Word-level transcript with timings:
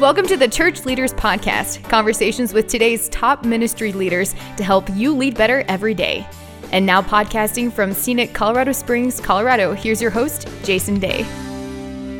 Welcome 0.00 0.28
to 0.28 0.36
the 0.36 0.46
Church 0.46 0.84
Leaders 0.84 1.12
Podcast, 1.12 1.82
conversations 1.90 2.54
with 2.54 2.68
today's 2.68 3.08
top 3.08 3.44
ministry 3.44 3.92
leaders 3.92 4.32
to 4.56 4.62
help 4.62 4.88
you 4.90 5.12
lead 5.12 5.36
better 5.36 5.64
every 5.66 5.92
day. 5.92 6.24
And 6.70 6.86
now, 6.86 7.02
podcasting 7.02 7.72
from 7.72 7.92
scenic 7.92 8.32
Colorado 8.32 8.70
Springs, 8.70 9.18
Colorado, 9.18 9.74
here's 9.74 10.00
your 10.00 10.12
host, 10.12 10.46
Jason 10.62 11.00
Day. 11.00 11.22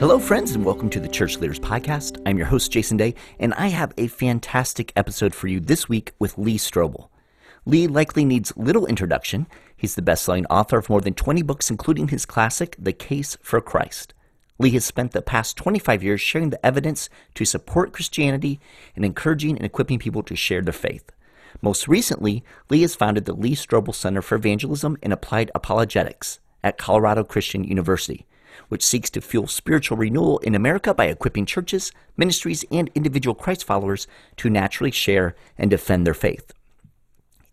Hello, 0.01 0.19
friends, 0.19 0.56
and 0.56 0.64
welcome 0.64 0.90
to 0.90 0.99
the 0.99 1.06
Church 1.06 1.38
Leaders 1.38 1.60
Podcast. 1.60 2.21
I'm 2.26 2.37
your 2.37 2.49
host, 2.49 2.72
Jason 2.72 2.96
Day, 2.96 3.14
and 3.38 3.54
I 3.54 3.69
have 3.69 3.95
a 3.97 4.08
fantastic 4.08 4.92
episode 4.97 5.33
for 5.33 5.47
you 5.47 5.60
this 5.60 5.88
week 5.88 6.10
with 6.19 6.37
Lee 6.37 6.58
Strobel. 6.58 7.10
Lee 7.65 7.87
likely 7.87 8.24
needs 8.24 8.53
little 8.56 8.87
introduction. 8.87 9.47
He's 9.76 9.95
the 9.95 10.03
best 10.03 10.24
selling 10.24 10.47
author 10.47 10.79
of 10.79 10.90
more 10.90 11.01
than 11.01 11.15
20 11.15 11.42
books, 11.42 11.71
including 11.71 12.08
his 12.08 12.26
classic, 12.26 12.74
The 12.76 12.92
Case 12.92 13.38
for 13.40 13.60
Christ. 13.60 14.15
Lee 14.59 14.71
has 14.71 14.85
spent 14.85 15.13
the 15.13 15.22
past 15.22 15.56
25 15.56 16.02
years 16.02 16.20
sharing 16.20 16.51
the 16.51 16.65
evidence 16.66 17.09
to 17.34 17.45
support 17.45 17.93
Christianity 17.93 18.59
and 18.97 19.05
encouraging 19.05 19.57
and 19.57 19.65
equipping 19.65 19.99
people 19.99 20.23
to 20.25 20.35
share 20.35 20.62
their 20.62 20.73
faith. 20.73 21.12
Most 21.62 21.87
recently, 21.87 22.45
Lee 22.69 22.83
has 22.83 22.95
founded 22.95 23.25
the 23.25 23.33
Lee 23.35 23.55
Strobel 23.55 23.95
Center 23.95 24.21
for 24.21 24.35
Evangelism 24.35 24.97
and 25.02 25.13
Applied 25.13 25.51
Apologetics 25.55 26.41
at 26.63 26.77
Colorado 26.77 27.23
Christian 27.23 27.63
University, 27.63 28.27
which 28.69 28.85
seeks 28.85 29.11
to 29.11 29.21
fuel 29.21 29.47
spiritual 29.47 29.97
renewal 29.97 30.39
in 30.41 30.55
America 30.55 30.93
by 30.93 31.07
equipping 31.07 31.47
churches, 31.47 31.93
ministries, 32.16 32.65
and 32.71 32.91
individual 32.95 33.35
Christ 33.35 33.65
followers 33.65 34.07
to 34.38 34.51
naturally 34.51 34.91
share 34.91 35.37
and 35.57 35.71
defend 35.71 36.07
their 36.07 36.15
faith. 36.15 36.52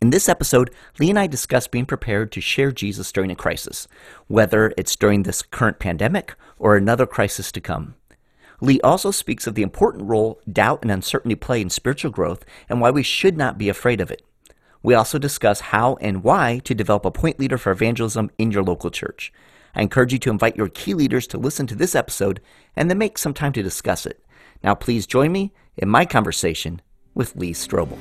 In 0.05 0.11
this 0.11 0.29
episode, 0.29 0.69
Lee 0.99 1.09
and 1.09 1.17
I 1.17 1.25
discuss 1.25 1.67
being 1.67 1.87
prepared 1.87 2.31
to 2.33 2.39
share 2.39 2.71
Jesus 2.71 3.11
during 3.11 3.31
a 3.31 3.35
crisis, 3.35 3.87
whether 4.27 4.71
it's 4.77 4.95
during 4.95 5.23
this 5.23 5.41
current 5.41 5.79
pandemic 5.79 6.35
or 6.59 6.77
another 6.77 7.07
crisis 7.07 7.51
to 7.53 7.59
come. 7.59 7.95
Lee 8.61 8.79
also 8.81 9.09
speaks 9.09 9.47
of 9.47 9.55
the 9.55 9.63
important 9.63 10.03
role 10.07 10.39
doubt 10.47 10.83
and 10.83 10.91
uncertainty 10.91 11.33
play 11.33 11.59
in 11.59 11.71
spiritual 11.71 12.11
growth 12.11 12.45
and 12.69 12.79
why 12.79 12.91
we 12.91 13.01
should 13.01 13.35
not 13.35 13.57
be 13.57 13.67
afraid 13.67 13.99
of 13.99 14.11
it. 14.11 14.23
We 14.83 14.93
also 14.93 15.17
discuss 15.17 15.59
how 15.59 15.95
and 15.95 16.23
why 16.23 16.61
to 16.65 16.75
develop 16.75 17.05
a 17.05 17.09
point 17.09 17.39
leader 17.39 17.57
for 17.57 17.71
evangelism 17.71 18.29
in 18.37 18.51
your 18.51 18.61
local 18.61 18.91
church. 18.91 19.33
I 19.73 19.81
encourage 19.81 20.13
you 20.13 20.19
to 20.19 20.29
invite 20.29 20.55
your 20.55 20.69
key 20.69 20.93
leaders 20.93 21.25
to 21.29 21.39
listen 21.39 21.65
to 21.65 21.75
this 21.75 21.95
episode 21.95 22.41
and 22.75 22.91
then 22.91 22.99
make 22.99 23.17
some 23.17 23.33
time 23.33 23.53
to 23.53 23.63
discuss 23.63 24.05
it. 24.05 24.23
Now, 24.63 24.75
please 24.75 25.07
join 25.07 25.31
me 25.31 25.51
in 25.75 25.89
my 25.89 26.05
conversation 26.05 26.79
with 27.15 27.35
Lee 27.35 27.53
Strobel. 27.53 27.97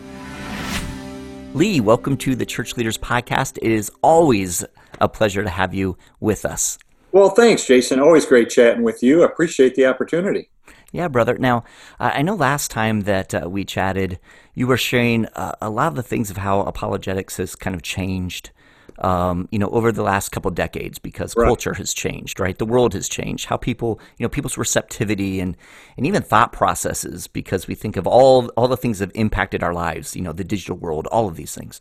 Lee, 1.55 1.79
welcome 1.81 2.17
to 2.17 2.35
the 2.35 2.45
Church 2.45 2.77
Leaders 2.77 2.99
Podcast. 2.99 3.59
It 3.63 3.71
is 3.71 3.89
always 4.03 4.65
a 5.01 5.09
pleasure 5.09 5.45
to 5.45 5.49
have 5.49 5.73
you 5.73 5.97
with 6.19 6.45
us. 6.45 6.79
Well, 7.13 7.31
thanks, 7.31 7.65
Jason. 7.65 8.01
Always 8.01 8.27
great 8.27 8.51
chatting 8.51 8.83
with 8.83 9.05
you. 9.05 9.23
Appreciate 9.23 9.77
the 9.77 9.87
opportunity. 9.87 10.51
Yeah, 10.91 11.07
brother. 11.07 11.39
Now, 11.39 11.59
uh, 12.01 12.11
I 12.13 12.23
know 12.23 12.35
last 12.35 12.73
time 12.73 13.03
that 13.03 13.33
uh, 13.33 13.49
we 13.49 13.65
chatted, 13.65 14.19
you 14.55 14.67
were 14.67 14.77
sharing 14.77 15.27
uh, 15.27 15.53
a 15.63 15.71
lot 15.71 15.87
of 15.87 15.95
the 15.95 16.03
things 16.03 16.29
of 16.29 16.39
how 16.39 16.63
apologetics 16.63 17.37
has 17.37 17.55
kind 17.55 17.77
of 17.77 17.83
changed 17.83 18.51
um, 18.99 19.49
you 19.51 19.59
know, 19.59 19.69
over 19.71 19.91
the 19.93 20.03
last 20.03 20.31
couple 20.31 20.51
decades 20.51 20.99
because 20.99 21.35
right. 21.37 21.47
culture 21.47 21.75
has 21.75 21.93
changed, 21.93 22.39
right? 22.41 22.57
The 22.57 22.67
world 22.67 22.95
has 22.95 23.09
changed. 23.09 23.47
How 23.47 23.57
people, 23.57 24.01
you 24.19 24.25
know, 24.25 24.29
people's 24.29 24.59
receptivity 24.59 25.41
and 25.41 25.57
and 25.97 26.07
even 26.07 26.23
thought 26.23 26.53
processes 26.53 27.27
because 27.27 27.67
we 27.67 27.75
think 27.75 27.97
of 27.97 28.07
all 28.07 28.49
all 28.57 28.69
the 28.69 28.77
things 28.77 28.99
that 28.99 29.09
have 29.09 29.17
impacted 29.17 29.63
our 29.63 29.75
lives, 29.75 30.15
you 30.15 30.23
know, 30.23 30.33
the 30.33 30.45
digital 30.45 30.77
world, 30.77 31.07
all 31.09 31.29
of 31.29 31.37
these 31.37 31.55
things. 31.55 31.81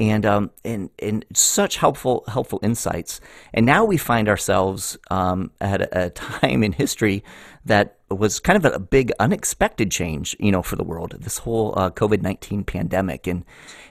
And 0.00 0.24
um, 0.24 0.50
and 0.64 0.90
and 1.00 1.24
such 1.34 1.76
helpful 1.76 2.24
helpful 2.28 2.60
insights. 2.62 3.20
And 3.52 3.66
now 3.66 3.84
we 3.84 3.96
find 3.96 4.28
ourselves 4.28 4.96
um, 5.10 5.50
at 5.60 5.80
a, 5.80 6.06
a 6.06 6.10
time 6.10 6.62
in 6.62 6.72
history 6.72 7.24
that 7.64 7.97
was 8.10 8.40
kind 8.40 8.56
of 8.56 8.72
a 8.72 8.78
big 8.78 9.12
unexpected 9.20 9.90
change, 9.90 10.36
you 10.40 10.50
know, 10.50 10.62
for 10.62 10.76
the 10.76 10.84
world. 10.84 11.14
This 11.18 11.38
whole 11.38 11.78
uh, 11.78 11.90
COVID 11.90 12.22
nineteen 12.22 12.64
pandemic, 12.64 13.26
and 13.26 13.44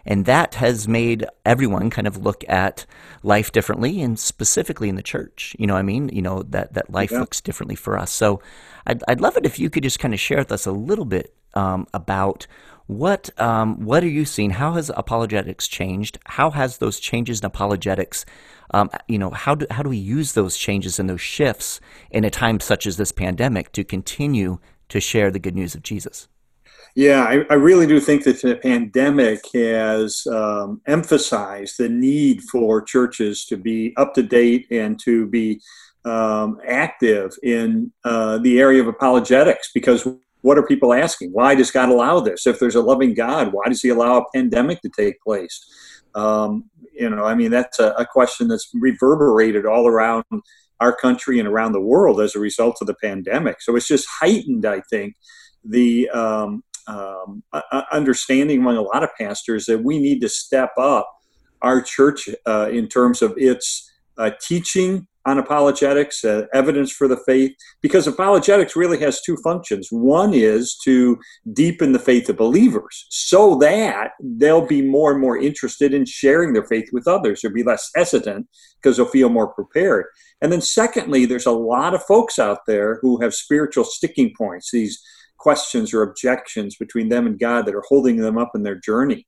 and 0.06 0.26
that 0.26 0.56
has 0.56 0.88
made 0.88 1.26
everyone 1.46 1.90
kind 1.90 2.08
of 2.08 2.18
look 2.18 2.44
at 2.48 2.86
life 3.24 3.52
differently, 3.52 4.02
and 4.02 4.18
specifically 4.20 4.90
in 4.90 4.96
the 4.96 5.04
church. 5.04 5.56
You 5.60 5.68
know, 5.68 5.76
I 5.76 5.82
mean, 5.82 6.10
you 6.10 6.22
know 6.22 6.44
that 6.44 6.74
that 6.74 6.92
life 6.92 7.12
yeah. 7.12 7.20
looks 7.20 7.42
differently 7.42 7.76
for 7.76 7.98
us. 7.98 8.12
So, 8.12 8.42
I'd 8.86 9.04
I'd 9.08 9.22
love 9.22 9.38
it 9.38 9.46
if 9.46 9.60
you 9.60 9.70
could 9.70 9.84
just 9.84 10.00
kind 10.00 10.14
of 10.14 10.20
share 10.20 10.40
with 10.40 10.52
us 10.52 10.66
a 10.66 10.72
little 10.72 11.06
bit 11.06 11.34
um, 11.54 11.88
about 11.94 12.48
what 12.88 13.30
um, 13.40 13.86
what 13.86 14.04
are 14.04 14.10
you 14.10 14.26
seeing? 14.26 14.52
How 14.52 14.74
has 14.74 14.90
apologetics 14.96 15.68
changed? 15.68 16.18
How 16.26 16.52
has 16.52 16.80
those 16.80 17.00
changes 17.00 17.42
in 17.42 17.46
apologetics 17.46 18.26
um, 18.72 18.90
you 19.08 19.18
know, 19.18 19.30
how 19.30 19.56
do, 19.56 19.66
how 19.72 19.84
do 19.84 19.90
we 19.90 19.98
use 19.98 20.34
those 20.34 20.58
changes 20.58 21.00
and 21.00 21.10
those 21.10 21.22
shifts 21.22 21.80
in 22.12 22.24
a 22.24 22.30
time 22.30 22.60
such 22.60 22.86
as 22.86 22.98
this 22.98 23.12
pandemic 23.12 23.72
to 23.74 23.84
continue 23.84 24.60
to 24.90 25.00
share 25.00 25.32
the 25.32 25.40
good 25.40 25.56
news 25.56 25.76
of 25.76 25.84
Jesus? 25.84 26.28
Yeah, 26.96 27.24
I, 27.24 27.46
I 27.50 27.54
really 27.56 27.86
do 27.86 28.00
think 28.00 28.24
that 28.24 28.42
the 28.42 28.56
pandemic 28.56 29.42
has 29.54 30.26
um, 30.28 30.82
emphasized 30.88 31.78
the 31.78 31.90
need 31.90 32.42
for 32.44 32.82
churches 32.82 33.46
to 33.46 33.58
be 33.58 33.94
up 33.98 34.14
to 34.16 34.24
date 34.24 34.68
and 34.72 35.00
to 35.02 35.28
be 35.28 35.62
um, 36.06 36.60
active 36.68 37.38
in 37.44 37.92
uh, 38.04 38.40
the 38.40 38.60
area 38.60 38.82
of 38.82 38.88
apologetics 38.88 39.70
because 39.74 40.08
what 40.48 40.58
are 40.58 40.66
people 40.66 40.94
asking? 40.94 41.32
Why 41.34 41.56
does 41.56 41.72
God 41.72 41.90
allow 41.90 42.22
this? 42.22 42.48
If 42.48 42.58
there's 42.58 42.76
a 42.76 42.82
loving 42.82 43.14
God, 43.14 43.52
why 43.52 43.66
does 43.68 43.82
He 43.82 43.90
allow 43.90 44.18
a 44.18 44.26
pandemic 44.34 44.82
to 44.82 44.90
take 44.98 45.22
place? 45.22 45.62
Um, 46.16 46.70
you 46.94 47.10
know, 47.10 47.26
I 47.26 47.36
mean, 47.36 47.52
that's 47.52 47.80
a, 47.80 47.90
a, 47.92 48.06
question 48.06 48.48
that's 48.48 48.72
reverberated 48.74 49.66
all 49.66 49.88
around 49.88 50.24
our 50.80 50.96
country 50.96 51.38
and 51.38 51.50
around 51.50 51.74
the 51.74 51.82
world 51.82 52.22
as 52.22 52.34
a 52.34 52.40
result 52.40 52.78
of 52.80 52.88
the 52.88 52.96
pandemic. 53.04 53.62
So 53.62 53.76
it's 53.76 53.90
just 53.90 54.08
heightened, 54.22 54.66
I 54.66 54.82
think, 54.90 55.16
the 55.66 56.10
um, 56.12 56.64
um, 56.88 57.44
understanding 57.92 58.60
among 58.60 58.78
a 58.78 58.82
lot 58.82 59.04
of 59.04 59.10
pastors 59.20 59.66
that 59.66 59.84
we 59.84 60.00
need 60.00 60.22
to 60.22 60.30
step 60.30 60.72
up 60.80 61.12
our 61.62 61.82
church 61.82 62.30
uh, 62.46 62.70
in 62.72 62.88
terms 62.88 63.22
of 63.22 63.34
its 63.36 63.92
uh, 64.18 64.32
teaching 64.42 65.08
on 65.28 65.38
apologetics, 65.38 66.24
uh, 66.24 66.44
evidence 66.54 66.90
for 66.90 67.08
the 67.08 67.18
faith, 67.26 67.52
because 67.82 68.08
apologetics 68.08 68.78
really 68.78 68.98
has 68.98 69.22
two 69.22 69.36
functions. 69.44 69.90
One 69.92 70.34
is 70.34 70.78
to 70.86 71.18
deepen 71.52 71.92
the 71.92 72.00
faith 72.00 72.30
of 72.30 72.38
believers 72.38 73.06
so 73.10 73.56
that 73.56 74.12
they'll 74.22 74.66
be 74.66 74.82
more 74.82 75.12
and 75.12 75.20
more 75.20 75.38
interested 75.38 75.94
in 75.94 76.06
sharing 76.06 76.54
their 76.54 76.64
faith 76.64 76.88
with 76.94 77.10
others. 77.10 77.42
They'll 77.42 77.52
be 77.52 77.64
less 77.64 77.90
hesitant 77.94 78.48
because 78.82 78.96
they'll 78.96 79.06
feel 79.06 79.28
more 79.28 79.50
prepared. 79.50 80.06
And 80.42 80.50
then, 80.50 80.62
secondly, 80.62 81.26
there's 81.26 81.46
a 81.46 81.52
lot 81.52 81.94
of 81.94 82.04
folks 82.04 82.40
out 82.40 82.60
there 82.66 83.00
who 83.02 83.20
have 83.20 83.34
spiritual 83.34 83.84
sticking 83.84 84.34
points, 84.38 84.72
these 84.72 84.98
questions 85.38 85.94
or 85.94 86.04
objections 86.04 86.78
between 86.78 87.10
them 87.10 87.28
and 87.28 87.38
God 87.38 87.66
that 87.66 87.76
are 87.76 87.84
holding 87.90 88.18
them 88.18 88.38
up 88.38 88.52
in 88.56 88.64
their 88.64 88.80
journey. 88.80 89.28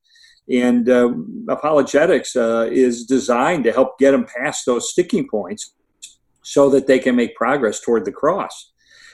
And 0.51 0.89
uh, 0.89 1.13
apologetics 1.47 2.35
uh, 2.35 2.69
is 2.71 3.05
designed 3.05 3.63
to 3.65 3.71
help 3.71 3.99
get 3.99 4.11
them 4.11 4.25
past 4.25 4.65
those 4.65 4.91
sticking 4.91 5.27
points 5.27 5.73
so 6.41 6.69
that 6.71 6.87
they 6.87 6.97
can 6.99 7.15
make 7.15 7.35
progress 7.35 7.79
toward 7.79 8.05
the 8.05 8.11
cross. 8.11 8.71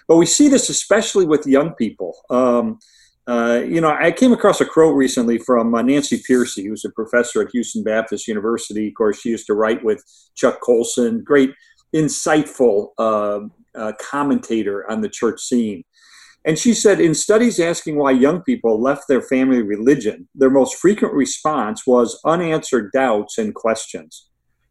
But 0.07 0.17
we 0.17 0.25
see 0.25 0.47
this 0.47 0.69
especially 0.69 1.25
with 1.25 1.45
young 1.45 1.73
people. 1.73 2.15
Um, 2.29 2.79
uh, 3.27 3.63
you 3.67 3.81
know, 3.81 3.89
I 3.89 4.11
came 4.11 4.33
across 4.33 4.61
a 4.61 4.65
quote 4.65 4.95
recently 4.95 5.39
from 5.39 5.73
uh, 5.73 5.81
Nancy 5.81 6.21
Pearcey, 6.21 6.67
who's 6.67 6.85
a 6.85 6.91
professor 6.91 7.41
at 7.41 7.51
Houston 7.51 7.83
Baptist 7.83 8.27
University. 8.27 8.89
Of 8.89 8.93
course, 8.93 9.19
she 9.19 9.29
used 9.29 9.47
to 9.47 9.55
write 9.55 9.83
with 9.83 10.03
Chuck 10.35 10.61
Colson, 10.61 11.23
great, 11.23 11.51
insightful 11.95 12.89
uh, 12.97 13.39
uh 13.73 13.93
commentator 14.01 14.89
on 14.89 15.01
the 15.01 15.09
church 15.09 15.41
scene. 15.41 15.83
And 16.45 16.59
she 16.59 16.75
said, 16.75 17.01
in 17.01 17.15
studies 17.15 17.59
asking 17.59 17.97
why 17.97 18.11
young 18.11 18.43
people 18.43 18.79
left 18.79 19.07
their 19.07 19.21
family 19.21 19.63
religion, 19.63 20.29
their 20.35 20.51
most 20.51 20.75
frequent 20.75 21.15
response 21.15 21.87
was 21.87 22.19
unanswered 22.23 22.91
doubts 22.91 23.39
and 23.39 23.55
questions. 23.55 24.29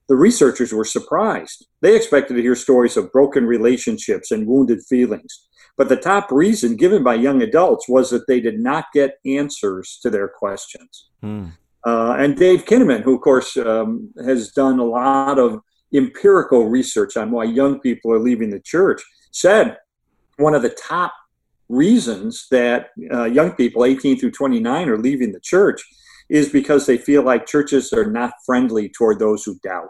The 0.08 0.14
researchers 0.14 0.72
were 0.72 0.84
surprised. 0.84 1.66
They 1.80 1.96
expected 1.96 2.34
to 2.34 2.42
hear 2.42 2.54
stories 2.54 2.96
of 2.96 3.10
broken 3.10 3.44
relationships 3.44 4.30
and 4.30 4.46
wounded 4.46 4.82
feelings. 4.88 5.48
But 5.76 5.88
the 5.88 5.96
top 5.96 6.30
reason 6.30 6.76
given 6.76 7.02
by 7.02 7.14
young 7.14 7.42
adults 7.42 7.88
was 7.88 8.10
that 8.10 8.28
they 8.28 8.40
did 8.40 8.60
not 8.60 8.84
get 8.94 9.18
answers 9.26 9.98
to 10.02 10.10
their 10.10 10.28
questions. 10.28 11.08
Hmm. 11.20 11.46
Uh, 11.84 12.14
and 12.18 12.36
Dave 12.36 12.64
Kinnaman, 12.66 13.02
who, 13.02 13.16
of 13.16 13.20
course, 13.20 13.56
um, 13.56 14.10
has 14.24 14.52
done 14.52 14.78
a 14.78 14.84
lot 14.84 15.38
of 15.40 15.60
empirical 15.92 16.68
research 16.68 17.16
on 17.16 17.32
why 17.32 17.44
young 17.44 17.80
people 17.80 18.12
are 18.12 18.20
leaving 18.20 18.50
the 18.50 18.60
church, 18.60 19.02
said 19.32 19.76
one 20.36 20.54
of 20.54 20.62
the 20.62 20.70
top 20.70 21.12
reasons 21.68 22.46
that 22.50 22.88
uh, 23.12 23.24
young 23.24 23.52
people, 23.52 23.84
18 23.84 24.18
through 24.18 24.32
29, 24.32 24.88
are 24.88 24.98
leaving 24.98 25.32
the 25.32 25.40
church 25.40 25.82
is 26.28 26.48
because 26.48 26.86
they 26.86 26.98
feel 26.98 27.22
like 27.22 27.46
churches 27.46 27.92
are 27.92 28.10
not 28.10 28.32
friendly 28.46 28.88
toward 28.88 29.18
those 29.18 29.44
who 29.44 29.58
doubt. 29.62 29.88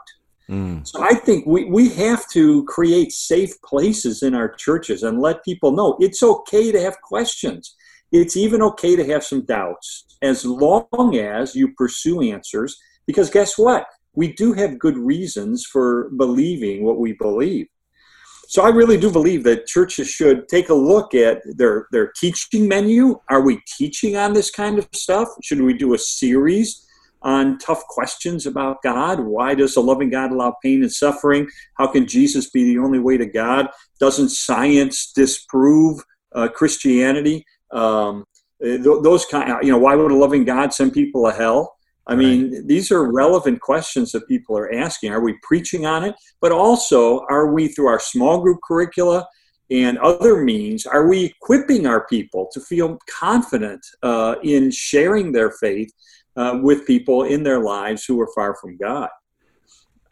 Mm. 0.48 0.86
So 0.86 1.02
I 1.02 1.14
think 1.14 1.46
we, 1.46 1.64
we 1.64 1.88
have 1.90 2.28
to 2.30 2.64
create 2.64 3.12
safe 3.12 3.60
places 3.62 4.22
in 4.22 4.34
our 4.34 4.48
churches 4.48 5.02
and 5.02 5.20
let 5.20 5.44
people 5.44 5.72
know 5.72 5.96
it's 6.00 6.22
okay 6.22 6.70
to 6.70 6.80
have 6.80 7.00
questions. 7.02 7.74
It's 8.12 8.36
even 8.36 8.62
okay 8.62 8.94
to 8.96 9.04
have 9.06 9.24
some 9.24 9.44
doubts 9.44 10.04
as 10.22 10.44
long 10.44 11.16
as 11.16 11.54
you 11.54 11.72
pursue 11.74 12.20
answers. 12.20 12.76
Because 13.06 13.30
guess 13.30 13.58
what? 13.58 13.86
We 14.14 14.32
do 14.32 14.52
have 14.52 14.78
good 14.78 14.96
reasons 14.96 15.64
for 15.64 16.10
believing 16.16 16.84
what 16.84 16.98
we 16.98 17.12
believe. 17.14 17.66
So 18.54 18.62
I 18.62 18.68
really 18.68 18.96
do 18.96 19.10
believe 19.10 19.42
that 19.44 19.66
churches 19.66 20.08
should 20.08 20.48
take 20.48 20.68
a 20.68 20.74
look 20.74 21.12
at 21.12 21.42
their 21.44 21.88
their 21.90 22.12
teaching 22.12 22.68
menu. 22.68 23.20
Are 23.28 23.40
we 23.40 23.60
teaching 23.66 24.16
on 24.16 24.32
this 24.32 24.48
kind 24.48 24.78
of 24.78 24.88
stuff? 24.92 25.26
Should 25.42 25.60
we 25.60 25.74
do 25.74 25.92
a 25.94 25.98
series 25.98 26.86
on 27.22 27.58
tough 27.58 27.82
questions 27.88 28.46
about 28.46 28.80
God? 28.84 29.18
Why 29.18 29.56
does 29.56 29.74
a 29.74 29.80
loving 29.80 30.08
God 30.08 30.30
allow 30.30 30.54
pain 30.62 30.82
and 30.82 30.92
suffering? 30.92 31.48
How 31.78 31.88
can 31.88 32.06
Jesus 32.06 32.48
be 32.50 32.62
the 32.62 32.78
only 32.78 33.00
way 33.00 33.16
to 33.16 33.26
God? 33.26 33.70
Doesn't 33.98 34.28
science 34.28 35.10
disprove 35.10 36.00
uh, 36.32 36.46
Christianity? 36.46 37.44
Um, 37.72 38.24
th- 38.62 38.82
those 38.84 39.24
kind, 39.24 39.64
you 39.64 39.72
know, 39.72 39.78
why 39.78 39.96
would 39.96 40.12
a 40.12 40.14
loving 40.14 40.44
God 40.44 40.72
send 40.72 40.92
people 40.92 41.28
to 41.28 41.36
hell? 41.36 41.73
I 42.06 42.14
mean, 42.14 42.66
these 42.66 42.92
are 42.92 43.10
relevant 43.10 43.60
questions 43.60 44.12
that 44.12 44.28
people 44.28 44.58
are 44.58 44.72
asking. 44.74 45.12
Are 45.12 45.22
we 45.22 45.38
preaching 45.42 45.86
on 45.86 46.04
it? 46.04 46.14
But 46.40 46.52
also, 46.52 47.24
are 47.30 47.52
we 47.52 47.68
through 47.68 47.86
our 47.86 48.00
small 48.00 48.40
group 48.40 48.58
curricula 48.62 49.26
and 49.70 49.96
other 49.98 50.42
means, 50.42 50.84
are 50.84 51.06
we 51.06 51.24
equipping 51.24 51.86
our 51.86 52.06
people 52.06 52.48
to 52.52 52.60
feel 52.60 52.98
confident 53.08 53.84
uh, 54.02 54.34
in 54.42 54.70
sharing 54.70 55.32
their 55.32 55.50
faith 55.52 55.90
uh, 56.36 56.58
with 56.62 56.86
people 56.86 57.24
in 57.24 57.42
their 57.42 57.60
lives 57.60 58.04
who 58.04 58.20
are 58.20 58.28
far 58.34 58.54
from 58.56 58.76
God? 58.76 59.08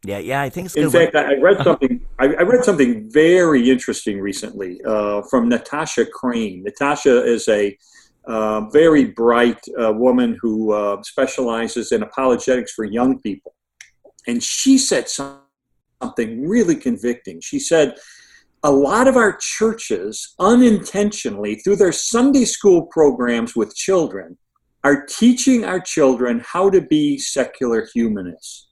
Yeah, 0.05 0.19
yeah, 0.19 0.43
I 0.43 0.49
think. 0.49 0.75
in 0.75 0.91
fact, 0.91 1.15
I 1.15 1.37
read 1.37 1.63
something. 1.63 2.05
I, 2.19 2.27
read 2.27 2.65
something 2.65 3.09
very 3.13 3.71
interesting 3.71 4.21
recently 4.21 4.81
uh, 4.85 5.23
from 5.31 5.49
Natasha 5.49 6.07
Crain. 6.07 6.65
Natasha 6.65 7.25
is 7.25 7.47
a 7.47 7.77
uh, 8.25 8.63
very 8.71 9.07
bright 9.07 9.61
uh, 9.81 9.93
woman 9.93 10.39
who 10.41 10.73
uh, 10.73 11.03
specializes 11.03 11.93
in 11.93 12.03
apologetics 12.03 12.73
for 12.73 12.85
young 12.85 13.21
people. 13.21 13.55
And 14.27 14.43
she 14.43 14.79
said 14.79 15.09
something 15.09 16.49
really 16.49 16.77
convicting. 16.77 17.41
She 17.41 17.59
said, 17.59 17.97
a 18.63 18.71
lot 18.71 19.09
of 19.09 19.17
our 19.17 19.37
churches 19.41 20.35
unintentionally, 20.39 21.57
through 21.57 21.77
their 21.77 21.93
Sunday 21.93 22.45
school 22.45 22.87
programs 22.87 23.57
with 23.57 23.75
children, 23.75 24.39
are 24.85 25.05
teaching 25.05 25.65
our 25.65 25.81
children 25.81 26.43
how 26.45 26.71
to 26.71 26.81
be 26.81 27.19
secular 27.19 27.89
humanists. 27.93 28.69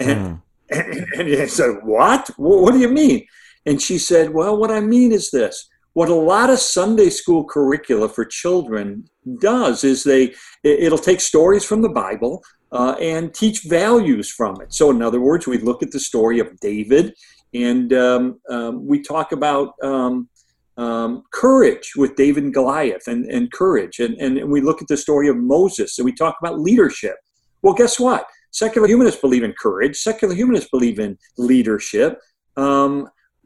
And, 0.00 0.20
mm. 0.20 0.42
and, 0.70 1.06
and 1.28 1.42
I 1.42 1.46
said, 1.46 1.76
What? 1.82 2.30
What 2.36 2.72
do 2.72 2.78
you 2.78 2.88
mean? 2.88 3.26
And 3.66 3.80
she 3.80 3.98
said, 3.98 4.30
Well, 4.30 4.56
what 4.56 4.70
I 4.70 4.80
mean 4.80 5.12
is 5.12 5.30
this 5.30 5.68
what 5.94 6.08
a 6.08 6.14
lot 6.14 6.50
of 6.50 6.58
Sunday 6.58 7.08
school 7.08 7.44
curricula 7.44 8.08
for 8.08 8.24
children 8.24 9.08
does 9.40 9.84
is 9.84 10.04
they 10.04 10.34
it'll 10.62 10.98
take 10.98 11.20
stories 11.20 11.64
from 11.64 11.82
the 11.82 11.88
Bible 11.88 12.42
uh, 12.72 12.96
and 13.00 13.32
teach 13.32 13.62
values 13.62 14.30
from 14.30 14.60
it. 14.60 14.74
So, 14.74 14.90
in 14.90 15.00
other 15.00 15.20
words, 15.20 15.46
we 15.46 15.58
look 15.58 15.82
at 15.82 15.92
the 15.92 16.00
story 16.00 16.40
of 16.40 16.58
David 16.60 17.14
and 17.54 17.92
um, 17.92 18.40
um, 18.50 18.86
we 18.86 19.00
talk 19.00 19.32
about 19.32 19.74
um, 19.82 20.28
um 20.76 21.22
courage 21.32 21.92
with 21.96 22.16
David 22.16 22.42
and 22.42 22.52
Goliath 22.52 23.06
and, 23.06 23.26
and 23.26 23.50
courage. 23.52 24.00
And, 24.00 24.16
and 24.16 24.50
we 24.50 24.60
look 24.60 24.82
at 24.82 24.88
the 24.88 24.96
story 24.96 25.28
of 25.28 25.36
Moses 25.36 25.98
and 25.98 26.04
we 26.04 26.12
talk 26.12 26.36
about 26.42 26.58
leadership. 26.58 27.14
Well, 27.62 27.74
guess 27.74 28.00
what? 28.00 28.26
Secular 28.50 28.88
humanists 28.88 29.20
believe 29.20 29.44
in 29.44 29.52
courage, 29.52 29.96
secular 29.96 30.34
humanists 30.34 30.70
believe 30.70 30.98
in 30.98 31.16
leadership. 31.38 32.18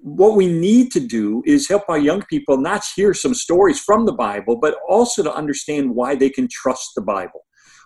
What 0.01 0.37
we 0.37 0.47
need 0.47 0.93
to 0.93 1.01
do 1.01 1.43
is 1.45 1.69
help 1.69 1.85
our 1.89 1.99
young 1.99 2.23
people 2.23 2.57
not 2.57 2.83
hear 2.95 3.13
some 3.15 3.35
stories 3.35 3.81
from 3.81 4.07
the 4.07 4.13
Bible, 4.13 4.57
but 4.57 4.77
also 4.89 5.23
to 5.23 5.35
understand 5.35 5.95
why 5.95 6.15
they 6.15 6.31
can 6.31 6.49
trust 6.51 6.93
the 6.95 7.03
Bible, 7.03 7.45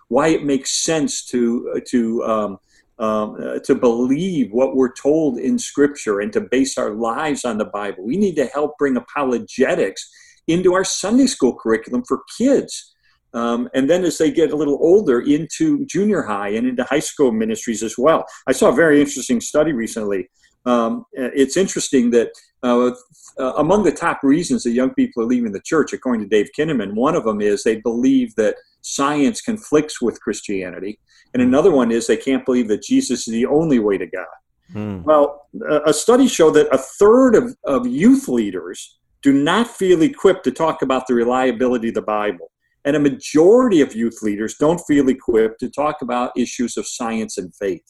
why 0.09 0.27
it 0.27 0.43
makes 0.43 0.83
sense 0.83 1.25
to 1.25 1.81
to 1.87 2.23
um, 2.23 2.57
um, 2.99 3.37
uh, 3.43 3.59
to 3.59 3.75
believe 3.75 4.51
what 4.51 4.75
we're 4.75 4.93
told 4.93 5.39
in 5.39 5.57
Scripture 5.57 6.19
and 6.19 6.31
to 6.33 6.41
base 6.41 6.77
our 6.77 6.91
lives 6.91 7.43
on 7.43 7.57
the 7.57 7.65
Bible. 7.65 8.05
We 8.05 8.17
need 8.17 8.35
to 8.35 8.45
help 8.45 8.77
bring 8.77 8.95
apologetics 8.95 10.07
into 10.47 10.73
our 10.73 10.83
Sunday 10.83 11.27
school 11.27 11.55
curriculum 11.55 12.03
for 12.07 12.21
kids. 12.37 12.95
Um, 13.33 13.67
and 13.73 13.89
then 13.89 14.03
as 14.03 14.19
they 14.19 14.29
get 14.31 14.51
a 14.51 14.55
little 14.55 14.77
older 14.79 15.19
into 15.19 15.85
junior 15.87 16.21
high 16.21 16.49
and 16.49 16.67
into 16.67 16.83
high 16.83 16.99
school 16.99 17.31
ministries 17.31 17.81
as 17.81 17.95
well. 17.97 18.25
I 18.45 18.51
saw 18.51 18.69
a 18.69 18.75
very 18.75 18.99
interesting 18.99 19.41
study 19.41 19.73
recently 19.73 20.29
um, 20.65 21.05
it's 21.11 21.57
interesting 21.57 22.11
that 22.11 22.31
uh, 22.63 22.91
uh, 23.39 23.53
among 23.57 23.83
the 23.83 23.91
top 23.91 24.23
reasons 24.23 24.63
that 24.63 24.71
young 24.71 24.93
people 24.93 25.23
are 25.23 25.27
leaving 25.27 25.51
the 25.51 25.61
church, 25.61 25.91
according 25.91 26.21
to 26.21 26.29
Dave 26.29 26.49
Kinnaman, 26.57 26.93
one 26.93 27.15
of 27.15 27.25
them 27.25 27.41
is 27.41 27.63
they 27.63 27.81
believe 27.81 28.33
that 28.35 28.55
science 28.81 29.41
conflicts 29.41 30.01
with 30.01 30.21
Christianity, 30.21 30.99
and 31.33 31.41
another 31.41 31.71
one 31.71 31.91
is 31.91 32.07
they 32.07 32.17
can't 32.17 32.45
believe 32.45 32.67
that 32.69 32.83
Jesus 32.83 33.27
is 33.27 33.33
the 33.33 33.45
only 33.45 33.79
way 33.79 33.97
to 33.97 34.07
God. 34.07 34.25
Hmm. 34.71 35.03
Well, 35.03 35.47
a 35.85 35.93
study 35.93 36.27
showed 36.27 36.51
that 36.51 36.73
a 36.73 36.77
third 36.77 37.35
of, 37.35 37.55
of 37.65 37.85
youth 37.85 38.27
leaders 38.27 38.97
do 39.21 39.33
not 39.33 39.67
feel 39.67 40.01
equipped 40.01 40.43
to 40.43 40.51
talk 40.51 40.81
about 40.81 41.07
the 41.07 41.13
reliability 41.13 41.89
of 41.89 41.95
the 41.95 42.01
Bible. 42.01 42.51
And 42.85 42.95
a 42.95 42.99
majority 42.99 43.81
of 43.81 43.95
youth 43.95 44.21
leaders 44.21 44.55
don't 44.55 44.79
feel 44.79 45.07
equipped 45.07 45.59
to 45.61 45.69
talk 45.69 46.01
about 46.01 46.37
issues 46.37 46.75
of 46.75 46.85
science 46.85 47.37
and 47.37 47.55
faith, 47.55 47.83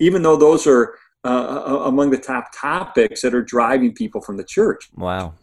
even 0.00 0.22
though 0.22 0.36
those 0.36 0.66
are 0.66 0.96
uh, 1.26 1.64
uh, 1.66 1.88
among 1.90 2.10
the 2.10 2.18
top 2.18 2.44
topics 2.54 3.20
that 3.22 3.34
are 3.34 3.42
driving 3.42 3.92
people 3.92 4.20
from 4.20 4.36
the 4.36 4.44
church. 4.44 4.88
Wow. 4.94 5.34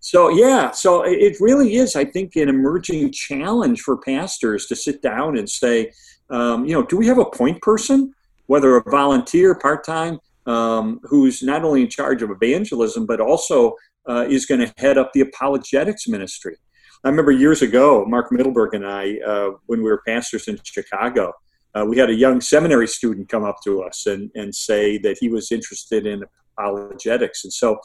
So 0.00 0.28
yeah, 0.28 0.70
so 0.70 1.02
it 1.02 1.36
really 1.40 1.76
is, 1.76 1.96
I 1.96 2.04
think, 2.04 2.36
an 2.36 2.48
emerging 2.48 3.12
challenge 3.12 3.80
for 3.80 3.96
pastors 3.96 4.66
to 4.66 4.76
sit 4.76 5.00
down 5.00 5.38
and 5.38 5.48
say, 5.48 5.92
um, 6.30 6.64
you 6.66 6.74
know, 6.74 6.84
do 6.84 6.96
we 6.96 7.06
have 7.06 7.18
a 7.18 7.24
point 7.24 7.60
person, 7.62 8.12
whether 8.46 8.76
a 8.76 8.90
volunteer, 8.90 9.54
part 9.54 9.84
time, 9.84 10.18
um, 10.46 11.00
who's 11.04 11.42
not 11.42 11.64
only 11.64 11.82
in 11.82 11.88
charge 11.88 12.22
of 12.22 12.30
evangelism 12.30 13.06
but 13.06 13.20
also 13.20 13.74
uh, 14.08 14.26
is 14.28 14.44
going 14.46 14.60
to 14.60 14.72
head 14.76 14.98
up 14.98 15.10
the 15.12 15.20
apologetics 15.20 16.08
ministry. 16.08 16.56
I 17.04 17.08
remember 17.08 17.32
years 17.32 17.62
ago, 17.62 18.04
Mark 18.06 18.30
Mittelberg 18.30 18.74
and 18.74 18.86
I, 18.86 19.18
uh, 19.26 19.50
when 19.66 19.82
we 19.82 19.90
were 19.90 20.02
pastors 20.06 20.48
in 20.48 20.58
Chicago, 20.64 21.32
uh, 21.74 21.84
we 21.84 21.98
had 21.98 22.10
a 22.10 22.14
young 22.14 22.40
seminary 22.40 22.88
student 22.88 23.28
come 23.28 23.44
up 23.44 23.56
to 23.64 23.82
us 23.82 24.06
and, 24.06 24.30
and 24.34 24.54
say 24.54 24.98
that 24.98 25.18
he 25.20 25.28
was 25.28 25.52
interested 25.52 26.06
in 26.06 26.24
apologetics. 26.56 27.44
And 27.44 27.52
so 27.52 27.78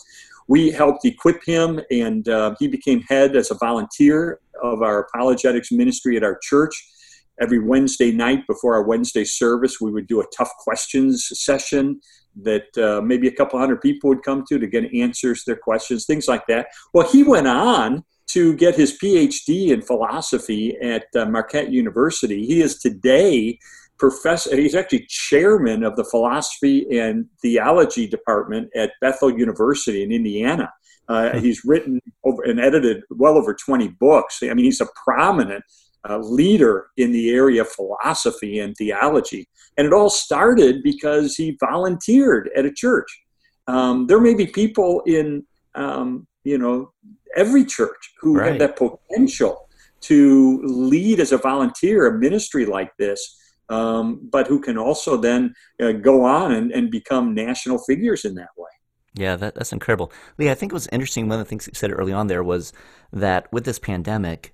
we 0.48 0.72
helped 0.72 1.06
equip 1.06 1.44
him, 1.44 1.82
and 1.90 2.28
uh, 2.30 2.56
he 2.60 2.68
became 2.68 3.02
head 3.02 3.36
as 3.36 3.52
a 3.52 3.56
volunteer 3.56 4.40
of 4.62 4.82
our 4.82 5.00
apologetics 5.00 5.72
ministry 5.72 6.18
at 6.18 6.24
our 6.24 6.38
church. 6.42 6.92
Every 7.42 7.60
Wednesday 7.60 8.12
night 8.12 8.48
before 8.48 8.76
our 8.76 8.84
Wednesday 8.84 9.26
service, 9.26 9.82
we 9.82 9.92
would 9.92 10.08
do 10.08 10.22
a 10.22 10.26
tough 10.38 10.52
questions 10.60 11.28
session 11.34 12.00
that 12.44 12.78
uh, 12.78 13.02
maybe 13.02 13.28
a 13.28 13.32
couple 13.32 13.60
hundred 13.60 13.82
people 13.82 14.10
would 14.10 14.24
come 14.24 14.44
to 14.50 14.60
to 14.60 14.68
get 14.68 14.94
answers 14.94 15.44
to 15.44 15.52
their 15.52 15.60
questions, 15.60 16.06
things 16.06 16.28
like 16.28 16.46
that. 16.48 16.68
Well, 16.94 17.10
he 17.10 17.24
went 17.24 17.48
on 17.48 18.04
to 18.27 18.56
get 18.56 18.75
his 18.75 18.98
PhD 18.98 19.69
in 19.69 19.82
philosophy 19.82 20.77
at 20.82 21.05
uh, 21.15 21.25
Marquette 21.25 21.72
University. 21.72 22.46
He 22.46 22.62
is 22.62 22.79
today 22.79 23.60
professor, 23.98 24.55
he's 24.55 24.75
actually 24.75 25.05
chairman 25.08 25.84
of 25.84 25.96
the 25.96 26.03
philosophy 26.03 26.86
and 27.00 27.25
theology 27.41 28.08
department 28.08 28.70
at 28.75 28.91
Bethel 29.01 29.32
University 29.32 30.03
in 30.03 30.12
Indiana. 30.12 30.72
Uh, 31.08 31.32
hmm. 31.32 31.39
he's 31.39 31.63
written 31.63 32.00
over 32.24 32.44
and 32.44 32.60
edited 32.60 33.03
well 33.10 33.38
over 33.38 33.53
20 33.53 33.89
books. 34.00 34.39
I 34.44 34.53
mean, 34.53 34.65
he's 34.65 34.82
a 34.82 34.88
prominent 35.03 35.63
uh, 36.08 36.17
leader 36.17 36.88
in 36.98 37.12
the 37.12 37.32
area 37.32 37.62
of 37.62 37.70
philosophy 37.70 38.60
and 38.60 38.75
theology. 38.75 39.48
And 39.77 39.88
it 39.88 39.94
all 39.94 40.10
started 40.10 40.84
because 40.84 41.36
he 41.36 41.58
volunteered 41.60 42.50
at 42.55 42.65
a 42.65 42.72
church. 42.72 43.08
Um, 43.67 44.08
there 44.08 44.22
may 44.22 44.34
be 44.34 44.48
people 44.48 45.01
in, 45.05 45.46
um, 45.74 46.27
you 46.44 46.58
know, 46.58 46.91
every 47.36 47.65
church 47.65 48.13
who 48.20 48.38
right. 48.38 48.50
have 48.50 48.60
that 48.60 48.75
potential 48.77 49.68
to 50.01 50.62
lead 50.63 51.20
as 51.20 51.32
a 51.32 51.38
volunteer 51.38 52.08
a 52.08 52.18
ministry 52.18 52.65
like 52.65 52.96
this, 52.98 53.38
um, 53.70 54.27
but 54.32 54.48
who 54.48 54.60
can 54.60 54.77
also 54.77 55.18
then 55.18 55.54
uh, 55.82 55.92
go 55.94 56.24
on 56.24 56.51
and, 56.51 56.72
and 56.72 56.92
become 56.92 57.34
national 57.34 57.80
figures 57.80 58.25
in 58.25 58.36
that 58.36 58.50
way. 58.58 58.70
Yeah, 59.15 59.36
that, 59.38 59.56
that's 59.56 59.72
incredible. 59.72 60.12
Lee, 60.38 60.51
I 60.51 60.56
think 60.56 60.72
it 60.72 60.75
was 60.75 60.88
interesting. 60.92 61.27
One 61.27 61.39
of 61.39 61.46
the 61.46 61.50
things 61.50 61.68
you 61.68 61.74
said 61.74 61.92
early 61.92 62.13
on 62.13 62.27
there 62.27 62.44
was 62.44 62.74
that 63.13 63.51
with 63.51 63.63
this 63.65 63.80
pandemic, 63.80 64.54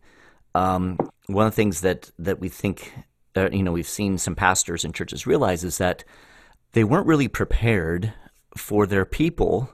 um, 0.54 0.98
one 1.26 1.48
of 1.48 1.52
the 1.52 1.56
things 1.56 1.82
that, 1.82 2.12
that 2.20 2.40
we 2.40 2.48
think, 2.48 2.94
uh, 3.36 3.50
you 3.52 3.64
know, 3.64 3.72
we've 3.72 3.88
seen 3.88 4.18
some 4.18 4.36
pastors 4.36 4.86
and 4.86 4.94
churches 4.94 5.26
realize 5.26 5.64
is 5.64 5.80
that 5.80 6.04
they 6.74 6.84
weren't 6.84 7.08
really 7.08 7.28
prepared 7.28 8.14
for 8.56 8.86
their 8.86 9.06
people 9.06 9.70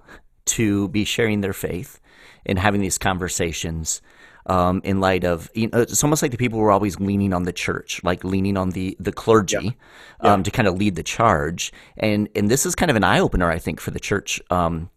to 0.47 0.87
be 0.89 1.05
sharing 1.05 1.41
their 1.41 1.53
faith 1.53 1.99
and 2.45 2.57
having 2.57 2.81
these 2.81 2.97
conversations 2.97 4.01
um, 4.47 4.81
in 4.83 4.99
light 4.99 5.23
of 5.23 5.49
you 5.53 5.67
know, 5.67 5.81
it's 5.81 6.03
almost 6.03 6.21
like 6.21 6.31
the 6.31 6.37
people 6.37 6.59
were 6.59 6.71
always 6.71 6.99
leaning 6.99 7.33
on 7.33 7.43
the 7.43 7.53
church, 7.53 8.01
like 8.03 8.23
leaning 8.23 8.57
on 8.57 8.71
the 8.71 8.95
the 8.99 9.11
clergy 9.11 9.57
yeah. 9.61 9.71
Yeah. 10.23 10.33
Um, 10.33 10.43
to 10.43 10.51
kind 10.51 10.67
of 10.67 10.77
lead 10.77 10.95
the 10.95 11.03
charge. 11.03 11.71
And 11.97 12.29
and 12.35 12.49
this 12.49 12.65
is 12.65 12.73
kind 12.73 12.89
of 12.89 12.97
an 12.97 13.03
eye 13.03 13.19
opener, 13.19 13.51
I 13.51 13.59
think, 13.59 13.79
for 13.79 13.91
the 13.91 13.99
church. 13.99 14.41
Um, 14.49 14.89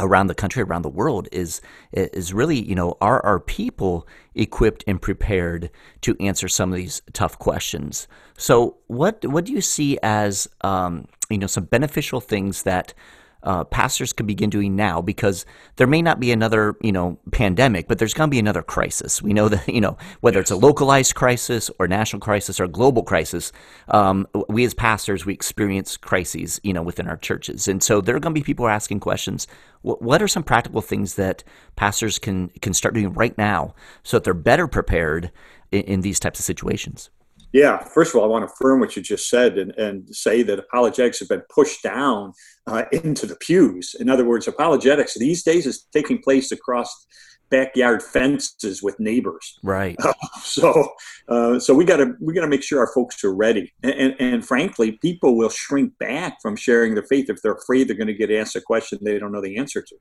around 0.00 0.28
the 0.28 0.34
country, 0.34 0.62
around 0.62 0.82
the 0.82 0.88
world, 0.88 1.28
is 1.32 1.60
is 1.92 2.32
really 2.32 2.60
you 2.60 2.74
know 2.74 2.96
are 3.00 3.24
our 3.24 3.40
people 3.40 4.06
equipped 4.34 4.84
and 4.86 5.00
prepared 5.00 5.70
to 6.02 6.16
answer 6.20 6.46
some 6.46 6.70
of 6.70 6.76
these 6.76 7.02
tough 7.12 7.38
questions? 7.38 8.06
So 8.36 8.76
what 8.86 9.24
what 9.24 9.44
do 9.44 9.52
you 9.52 9.60
see 9.60 9.98
as 10.02 10.48
um, 10.60 11.06
you 11.30 11.38
know 11.38 11.46
some 11.46 11.64
beneficial 11.64 12.20
things 12.20 12.62
that 12.64 12.94
uh, 13.42 13.64
pastors 13.64 14.12
can 14.12 14.26
begin 14.26 14.50
doing 14.50 14.74
now 14.74 15.00
because 15.00 15.46
there 15.76 15.86
may 15.86 16.02
not 16.02 16.18
be 16.18 16.32
another, 16.32 16.76
you 16.82 16.92
know, 16.92 17.18
pandemic, 17.30 17.86
but 17.86 17.98
there's 17.98 18.14
going 18.14 18.28
to 18.28 18.30
be 18.30 18.38
another 18.38 18.62
crisis. 18.62 19.22
We 19.22 19.32
know 19.32 19.48
that, 19.48 19.68
you 19.72 19.80
know, 19.80 19.96
whether 20.20 20.40
it's 20.40 20.50
a 20.50 20.56
localized 20.56 21.14
crisis 21.14 21.70
or 21.78 21.86
national 21.86 22.20
crisis 22.20 22.58
or 22.58 22.66
global 22.66 23.02
crisis, 23.02 23.52
um, 23.88 24.26
we 24.48 24.64
as 24.64 24.74
pastors, 24.74 25.24
we 25.24 25.32
experience 25.32 25.96
crises, 25.96 26.60
you 26.62 26.72
know, 26.72 26.82
within 26.82 27.08
our 27.08 27.16
churches. 27.16 27.68
And 27.68 27.82
so 27.82 28.00
there 28.00 28.16
are 28.16 28.20
going 28.20 28.34
to 28.34 28.40
be 28.40 28.44
people 28.44 28.68
asking 28.68 29.00
questions. 29.00 29.46
What, 29.82 30.02
what 30.02 30.22
are 30.22 30.28
some 30.28 30.42
practical 30.42 30.80
things 30.80 31.14
that 31.14 31.44
pastors 31.76 32.18
can, 32.18 32.48
can 32.60 32.74
start 32.74 32.94
doing 32.94 33.12
right 33.12 33.36
now 33.38 33.74
so 34.02 34.16
that 34.16 34.24
they're 34.24 34.34
better 34.34 34.66
prepared 34.66 35.30
in, 35.70 35.82
in 35.82 36.00
these 36.00 36.18
types 36.18 36.40
of 36.40 36.44
situations? 36.44 37.10
Yeah, 37.52 37.78
first 37.78 38.14
of 38.14 38.20
all, 38.20 38.24
I 38.24 38.28
want 38.28 38.46
to 38.46 38.52
affirm 38.52 38.80
what 38.80 38.94
you 38.94 39.02
just 39.02 39.28
said 39.30 39.56
and, 39.56 39.72
and 39.72 40.14
say 40.14 40.42
that 40.42 40.58
apologetics 40.58 41.18
have 41.20 41.28
been 41.28 41.42
pushed 41.48 41.82
down 41.82 42.32
uh, 42.66 42.84
into 42.92 43.26
the 43.26 43.36
pews. 43.36 43.94
In 43.98 44.10
other 44.10 44.26
words, 44.26 44.46
apologetics 44.46 45.18
these 45.18 45.42
days 45.42 45.66
is 45.66 45.86
taking 45.92 46.20
place 46.20 46.52
across 46.52 47.06
backyard 47.50 48.02
fences 48.02 48.82
with 48.82 48.98
neighbors. 49.00 49.58
Right. 49.62 49.96
Uh, 50.02 50.12
so, 50.42 50.92
uh, 51.28 51.58
so 51.58 51.74
we 51.74 51.84
got 51.84 51.98
to 51.98 52.14
we 52.20 52.34
got 52.34 52.42
to 52.42 52.48
make 52.48 52.62
sure 52.62 52.80
our 52.80 52.92
folks 52.92 53.24
are 53.24 53.34
ready. 53.34 53.72
And, 53.82 53.94
and, 53.94 54.14
and, 54.18 54.46
frankly, 54.46 54.92
people 55.02 55.36
will 55.36 55.48
shrink 55.48 55.96
back 55.98 56.38
from 56.42 56.56
sharing 56.56 56.94
their 56.94 57.04
faith 57.04 57.30
if 57.30 57.40
they're 57.42 57.54
afraid 57.54 57.88
they're 57.88 57.96
going 57.96 58.08
to 58.08 58.14
get 58.14 58.30
asked 58.30 58.56
a 58.56 58.60
question 58.60 58.98
they 59.02 59.18
don't 59.18 59.32
know 59.32 59.40
the 59.40 59.58
answer 59.58 59.82
to. 59.82 59.96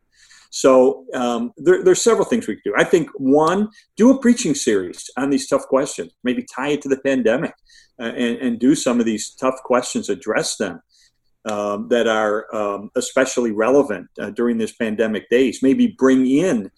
So 0.50 1.06
um, 1.14 1.52
there, 1.58 1.84
there's 1.84 2.02
several 2.02 2.26
things 2.26 2.48
we 2.48 2.56
can 2.56 2.64
do. 2.66 2.74
I 2.78 2.84
think 2.84 3.10
one, 3.16 3.70
do 3.96 4.12
a 4.12 4.20
preaching 4.20 4.56
series 4.56 5.10
on 5.18 5.30
these 5.30 5.48
tough 5.48 5.64
questions. 5.68 6.14
Maybe 6.24 6.46
tie 6.56 6.70
it 6.70 6.82
to 6.84 6.90
the 6.90 7.00
pandemic, 7.00 7.54
uh, 8.00 8.06
and, 8.06 8.38
and 8.38 8.60
do 8.60 8.76
some 8.76 9.00
of 9.00 9.06
these 9.06 9.36
tough 9.36 9.56
questions, 9.64 10.10
address 10.10 10.58
them. 10.58 10.82
Um, 11.46 11.88
that 11.88 12.08
are 12.08 12.54
um, 12.54 12.90
especially 12.98 13.52
relevant 13.54 14.10
uh, 14.20 14.32
during 14.32 14.58
this 14.58 14.76
pandemic 14.76 15.30
days. 15.30 15.64
Maybe 15.64 15.96
bring 15.98 16.28
in 16.28 16.70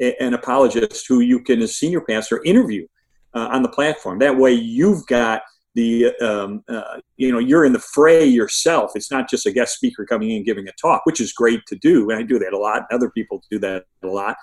a, 0.00 0.20
an 0.20 0.34
apologist 0.34 1.06
who 1.08 1.20
you 1.20 1.44
can, 1.44 1.62
as 1.62 1.76
senior 1.76 2.00
pastor, 2.00 2.42
interview 2.42 2.88
uh, 3.34 3.48
on 3.52 3.62
the 3.62 3.68
platform. 3.68 4.18
That 4.18 4.36
way, 4.36 4.52
you've 4.52 5.06
got 5.06 5.42
the 5.76 6.10
um, 6.22 6.64
uh, 6.68 7.00
you 7.18 7.30
know 7.30 7.38
you're 7.38 7.66
in 7.66 7.74
the 7.74 7.78
fray 7.78 8.24
yourself. 8.24 8.92
It's 8.94 9.10
not 9.10 9.28
just 9.28 9.46
a 9.46 9.52
guest 9.52 9.74
speaker 9.74 10.06
coming 10.06 10.30
in 10.30 10.42
giving 10.42 10.66
a 10.66 10.72
talk 10.80 11.02
which 11.04 11.20
is 11.20 11.32
great 11.32 11.60
to 11.66 11.76
do 11.76 12.10
and 12.10 12.18
i 12.18 12.22
do 12.22 12.38
that 12.38 12.52
a 12.52 12.58
lot 12.58 12.86
other 12.90 13.10
people 13.10 13.42
do 13.50 13.58
that 13.60 13.84
a 14.02 14.08
lot. 14.08 14.36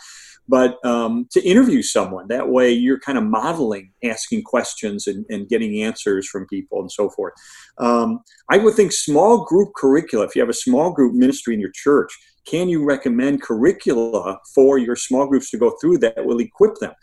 But 0.47 0.77
um, 0.85 1.27
to 1.31 1.41
interview 1.41 1.81
someone 1.81 2.27
that 2.27 2.47
way 2.47 2.71
you're 2.71 2.99
kind 2.99 3.17
of 3.17 3.23
modeling 3.23 3.91
asking 4.03 4.43
questions 4.43 5.07
and, 5.07 5.25
and 5.29 5.49
getting 5.49 5.81
answers 5.81 6.27
from 6.27 6.45
people 6.47 6.79
and 6.79 6.91
so 6.91 7.09
forth. 7.09 7.33
Um, 7.79 8.19
i 8.49 8.57
would 8.57 8.75
think 8.75 8.91
small 8.93 9.43
group 9.43 9.73
curricula 9.75 10.25
if 10.25 10.35
you 10.35 10.41
have 10.41 10.49
a 10.49 10.53
small 10.67 10.91
group 10.91 11.13
ministry 11.13 11.53
in 11.55 11.59
your 11.59 11.71
church 11.73 12.15
can 12.45 12.67
you 12.67 12.83
recommend 12.83 13.41
curricula 13.41 14.37
for 14.53 14.77
your 14.77 14.97
small 14.97 15.25
groups 15.27 15.49
to 15.51 15.57
go 15.57 15.75
through 15.79 15.99
that 15.99 16.25
will 16.25 16.39
equip 16.39 16.75
them? 16.75 16.93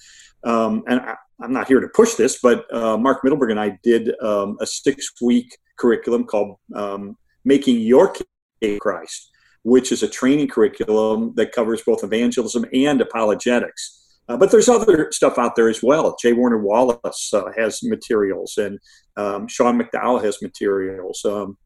Um, 0.45 0.83
and 0.87 1.01
am 1.45 1.53
not 1.53 1.69
here 1.69 1.81
to 1.81 1.89
push 1.89 2.15
this, 2.15 2.39
but 2.43 2.73
uh, 2.75 2.97
Mark 2.97 3.23
Mittelberg 3.23 3.51
and 3.51 3.61
I 3.61 3.79
did 3.83 4.11
um, 4.21 4.57
a 4.61 4.67
six 4.67 5.11
week 5.21 5.57
curriculum 5.79 6.25
called 6.25 6.57
um, 6.75 7.17
Making 7.45 7.81
Your 7.81 8.13
Case 8.61 8.79
Christ, 8.81 9.31
which 9.63 9.93
is 9.93 10.03
a 10.03 10.09
training 10.09 10.49
curriculum 10.49 11.33
that 11.37 11.53
covers 11.53 11.83
both 11.83 12.05
evangelism 12.05 12.65
and 12.73 13.01
apologetics. 13.01 13.97
Uh, 14.29 14.37
but 14.37 14.51
there's 14.53 14.69
other 14.69 15.09
stuff 15.11 15.39
out 15.39 15.57
there 15.57 15.69
as 15.69 15.83
well. 15.83 16.17
J. 16.21 16.35
Warner 16.35 16.59
Wallace 16.59 17.31
uh, 17.35 17.51
has 17.57 17.83
materials, 17.83 18.59
and 18.59 18.79
um, 19.17 19.49
Sean 19.49 19.81
McDowell 19.81 20.23
has 20.23 20.41
materials. 20.41 21.25
Um, 21.25 21.57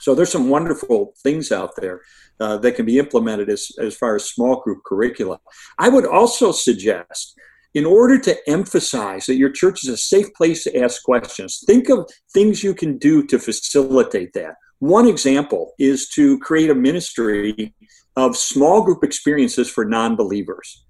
so 0.00 0.14
there's 0.14 0.32
some 0.32 0.48
wonderful 0.48 1.12
things 1.22 1.52
out 1.52 1.72
there 1.76 2.00
uh, 2.40 2.56
that 2.58 2.76
can 2.76 2.86
be 2.86 2.98
implemented 2.98 3.50
as, 3.50 3.70
as 3.80 3.96
far 3.96 4.16
as 4.16 4.30
small 4.30 4.60
group 4.60 4.82
curricula. 4.86 5.38
I 5.78 5.88
would 5.88 6.06
also 6.06 6.52
suggest 6.52 7.34
in 7.76 7.84
order 7.84 8.18
to 8.18 8.34
emphasize 8.48 9.26
that 9.26 9.34
your 9.36 9.50
church 9.50 9.84
is 9.84 9.90
a 9.90 9.98
safe 9.98 10.32
place 10.32 10.64
to 10.64 10.74
ask 10.82 11.02
questions, 11.02 11.62
think 11.66 11.90
of 11.90 12.08
things 12.32 12.64
you 12.64 12.74
can 12.74 12.96
do 12.96 13.22
to 13.26 13.38
facilitate 13.38 14.32
that. 14.32 14.54
One 14.78 15.06
example 15.06 15.74
is 15.78 16.08
to 16.14 16.38
create 16.38 16.70
a 16.70 16.74
ministry 16.74 17.74
of 18.16 18.34
small 18.34 18.82
group 18.82 19.04
experiences 19.04 19.68
for 19.68 19.84
non 19.84 20.16
believers. 20.16 20.86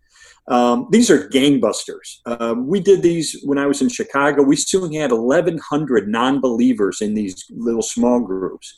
Um, 0.47 0.87
these 0.93 1.11
are 1.11 1.29
gangbusters. 1.29 2.19
Uh, 2.25 2.55
we 2.57 2.79
did 2.79 3.03
these 3.03 3.37
when 3.43 3.59
I 3.59 3.67
was 3.67 3.83
in 3.83 3.89
Chicago. 3.89 4.45
We 4.45 4.55
soon 4.55 4.93
had 4.93 5.11
1,100 5.11 6.09
non 6.09 6.41
believers 6.41 7.01
in 7.01 7.15
these 7.15 7.45
little 7.51 7.83
small 7.83 8.21
groups. 8.21 8.73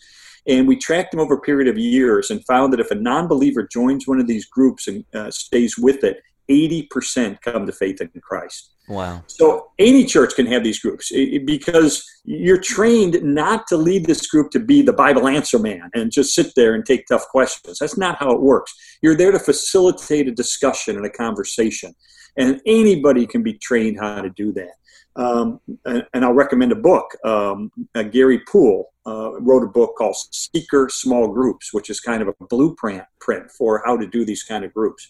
And 0.46 0.66
we 0.66 0.76
tracked 0.76 1.10
them 1.10 1.20
over 1.20 1.34
a 1.34 1.40
period 1.42 1.68
of 1.68 1.76
years 1.76 2.30
and 2.30 2.42
found 2.46 2.72
that 2.72 2.80
if 2.80 2.90
a 2.90 2.94
non 2.94 3.28
believer 3.28 3.68
joins 3.70 4.08
one 4.08 4.18
of 4.18 4.26
these 4.26 4.46
groups 4.46 4.88
and 4.88 5.04
uh, 5.12 5.30
stays 5.30 5.76
with 5.76 6.04
it, 6.04 6.22
80% 6.50 7.40
come 7.42 7.66
to 7.66 7.72
faith 7.72 8.00
in 8.00 8.10
Christ. 8.20 8.72
Wow. 8.88 9.22
So 9.26 9.70
any 9.78 10.06
church 10.06 10.34
can 10.34 10.46
have 10.46 10.64
these 10.64 10.80
groups 10.80 11.12
because 11.44 12.02
you're 12.24 12.60
trained 12.60 13.22
not 13.22 13.66
to 13.66 13.76
lead 13.76 14.06
this 14.06 14.26
group 14.26 14.50
to 14.52 14.60
be 14.60 14.80
the 14.80 14.94
Bible 14.94 15.28
answer 15.28 15.58
man 15.58 15.90
and 15.94 16.10
just 16.10 16.34
sit 16.34 16.52
there 16.56 16.74
and 16.74 16.86
take 16.86 17.06
tough 17.06 17.26
questions. 17.28 17.78
That's 17.78 17.98
not 17.98 18.18
how 18.18 18.32
it 18.32 18.40
works. 18.40 18.74
You're 19.02 19.16
there 19.16 19.32
to 19.32 19.38
facilitate 19.38 20.26
a 20.26 20.32
discussion 20.32 20.96
and 20.96 21.04
a 21.04 21.10
conversation. 21.10 21.94
And 22.38 22.62
anybody 22.64 23.26
can 23.26 23.42
be 23.42 23.54
trained 23.54 23.98
how 24.00 24.22
to 24.22 24.30
do 24.30 24.52
that. 24.52 24.72
Um, 25.16 25.60
and, 25.84 26.06
and, 26.14 26.24
I'll 26.24 26.32
recommend 26.32 26.70
a 26.70 26.76
book. 26.76 27.06
Um, 27.24 27.72
uh, 27.96 28.04
Garry 28.04 28.40
Poole 28.48 28.86
uh, 29.04 29.32
wrote 29.40 29.64
a 29.64 29.68
book 29.68 29.96
called 29.98 30.14
Seeker 30.30 30.88
Small 30.92 31.26
Groups, 31.26 31.74
which 31.74 31.90
is 31.90 31.98
kind 31.98 32.22
of 32.22 32.28
a 32.28 32.44
blueprint 32.48 33.02
print 33.20 33.50
for 33.50 33.82
how 33.84 33.96
to 33.96 34.06
do 34.06 34.24
these 34.24 34.44
kind 34.44 34.64
of 34.64 34.72
groups. 34.72 35.08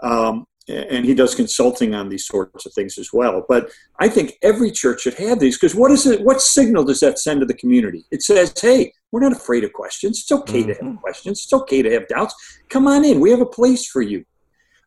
Um, 0.00 0.46
and 0.68 1.04
he 1.04 1.14
does 1.14 1.34
consulting 1.34 1.94
on 1.94 2.08
these 2.08 2.26
sorts 2.26 2.66
of 2.66 2.72
things 2.72 2.98
as 2.98 3.12
well. 3.12 3.44
But 3.48 3.70
I 4.00 4.08
think 4.08 4.38
every 4.42 4.70
church 4.70 5.02
should 5.02 5.14
have 5.14 5.38
these 5.38 5.56
because 5.56 5.74
what 5.74 5.90
is 5.90 6.06
it? 6.06 6.22
What 6.22 6.40
signal 6.40 6.84
does 6.84 7.00
that 7.00 7.18
send 7.18 7.40
to 7.40 7.46
the 7.46 7.54
community? 7.54 8.04
It 8.10 8.22
says, 8.22 8.52
"Hey, 8.60 8.92
we're 9.12 9.20
not 9.20 9.32
afraid 9.32 9.64
of 9.64 9.72
questions. 9.72 10.20
It's 10.20 10.32
okay 10.32 10.60
mm-hmm. 10.60 10.68
to 10.68 10.74
have 10.74 10.82
mm-hmm. 10.82 10.96
questions. 10.96 11.42
It's 11.44 11.52
okay 11.52 11.82
to 11.82 11.90
have 11.92 12.08
doubts. 12.08 12.34
Come 12.68 12.86
on 12.86 13.04
in. 13.04 13.20
We 13.20 13.30
have 13.30 13.40
a 13.40 13.46
place 13.46 13.86
for 13.88 14.02
you." 14.02 14.24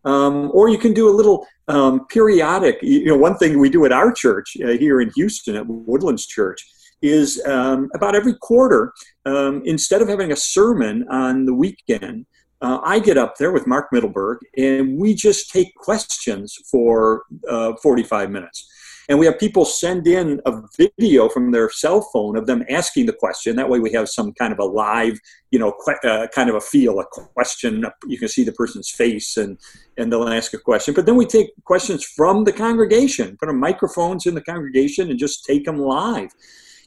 Um, 0.05 0.50
or 0.53 0.69
you 0.69 0.77
can 0.77 0.93
do 0.93 1.09
a 1.09 1.15
little 1.15 1.45
um, 1.67 2.07
periodic. 2.07 2.79
You 2.81 3.05
know, 3.05 3.17
one 3.17 3.38
thing 3.38 3.59
we 3.59 3.69
do 3.69 3.86
at 3.86 3.91
our 3.91 4.12
church 4.12 4.57
uh, 4.63 4.69
here 4.69 5.01
in 5.01 5.12
Houston 5.15 5.55
at 5.55 5.65
Woodlands 5.67 6.25
Church 6.25 6.65
is 7.01 7.41
um, 7.45 7.89
about 7.95 8.15
every 8.15 8.33
quarter, 8.36 8.93
um, 9.25 9.62
instead 9.65 10.01
of 10.01 10.09
having 10.09 10.31
a 10.31 10.36
sermon 10.36 11.05
on 11.09 11.45
the 11.45 11.53
weekend 11.53 12.25
uh, 12.62 12.80
I 12.84 13.00
get 13.00 13.18
up 13.18 13.38
there 13.38 13.51
with 13.51 13.68
Mark 13.68 13.89
Mittelberg, 13.94 14.38
and 14.58 14.98
we 14.98 15.13
just 15.13 15.50
take 15.50 15.74
questions 15.75 16.58
for 16.70 17.24
uh, 17.48 17.74
45 17.82 18.30
minutes. 18.30 18.68
And 19.08 19.18
we 19.18 19.25
have 19.25 19.39
people 19.39 19.66
send 19.66 20.06
in 20.06 20.39
a 20.46 20.62
video 21.00 21.30
from 21.30 21.51
their 21.51 21.72
cell 21.72 22.08
phone 22.13 22.38
of 22.38 22.46
them 22.46 22.63
asking 22.70 23.08
the 23.08 23.13
question. 23.13 23.56
That 23.56 23.68
way, 23.68 23.80
we 23.80 23.92
have 23.94 24.08
some 24.08 24.34
kind 24.34 24.54
of 24.54 24.60
a 24.60 24.66
live, 24.66 25.20
you 25.50 25.58
know, 25.58 25.74
que- 25.84 26.08
uh, 26.08 26.28
kind 26.28 26.48
of 26.48 26.56
a 26.56 26.62
feel, 26.62 27.00
a 27.00 27.06
question. 27.06 27.86
You 28.06 28.20
can 28.20 28.28
see 28.28 28.44
the 28.44 28.51
person's 28.51 28.92
face, 28.92 29.36
and 29.36 29.58
and 29.98 30.12
they'll 30.12 30.30
ask 30.30 30.54
a 30.54 30.60
question. 30.60 30.94
But 30.94 31.08
then 31.08 31.16
we 31.16 31.25
take 31.25 31.50
questions 31.63 32.04
from 32.06 32.44
the 32.44 32.54
congregation, 32.54 33.36
put 33.39 33.50
a 33.50 33.54
microphones 33.54 34.28
in 34.28 34.36
the 34.36 34.44
congregation, 34.44 35.10
and 35.10 35.18
just 35.18 35.44
take 35.44 35.66
them 35.66 35.80
live. 35.80 36.30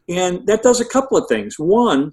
And 0.08 0.46
that 0.46 0.62
does 0.62 0.80
a 0.80 0.84
couple 0.84 1.16
of 1.16 1.26
things. 1.28 1.58
One, 1.58 2.12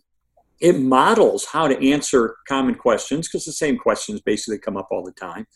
it 0.60 0.80
models 0.80 1.46
how 1.46 1.68
to 1.68 1.90
answer 1.90 2.36
common 2.48 2.76
questions 2.76 3.28
because 3.28 3.46
the 3.46 3.52
same 3.52 3.78
questions 3.78 4.22
basically 4.22 4.60
come 4.60 4.78
up 4.78 4.88
all 4.92 5.04
the 5.04 5.12
time. 5.14 5.48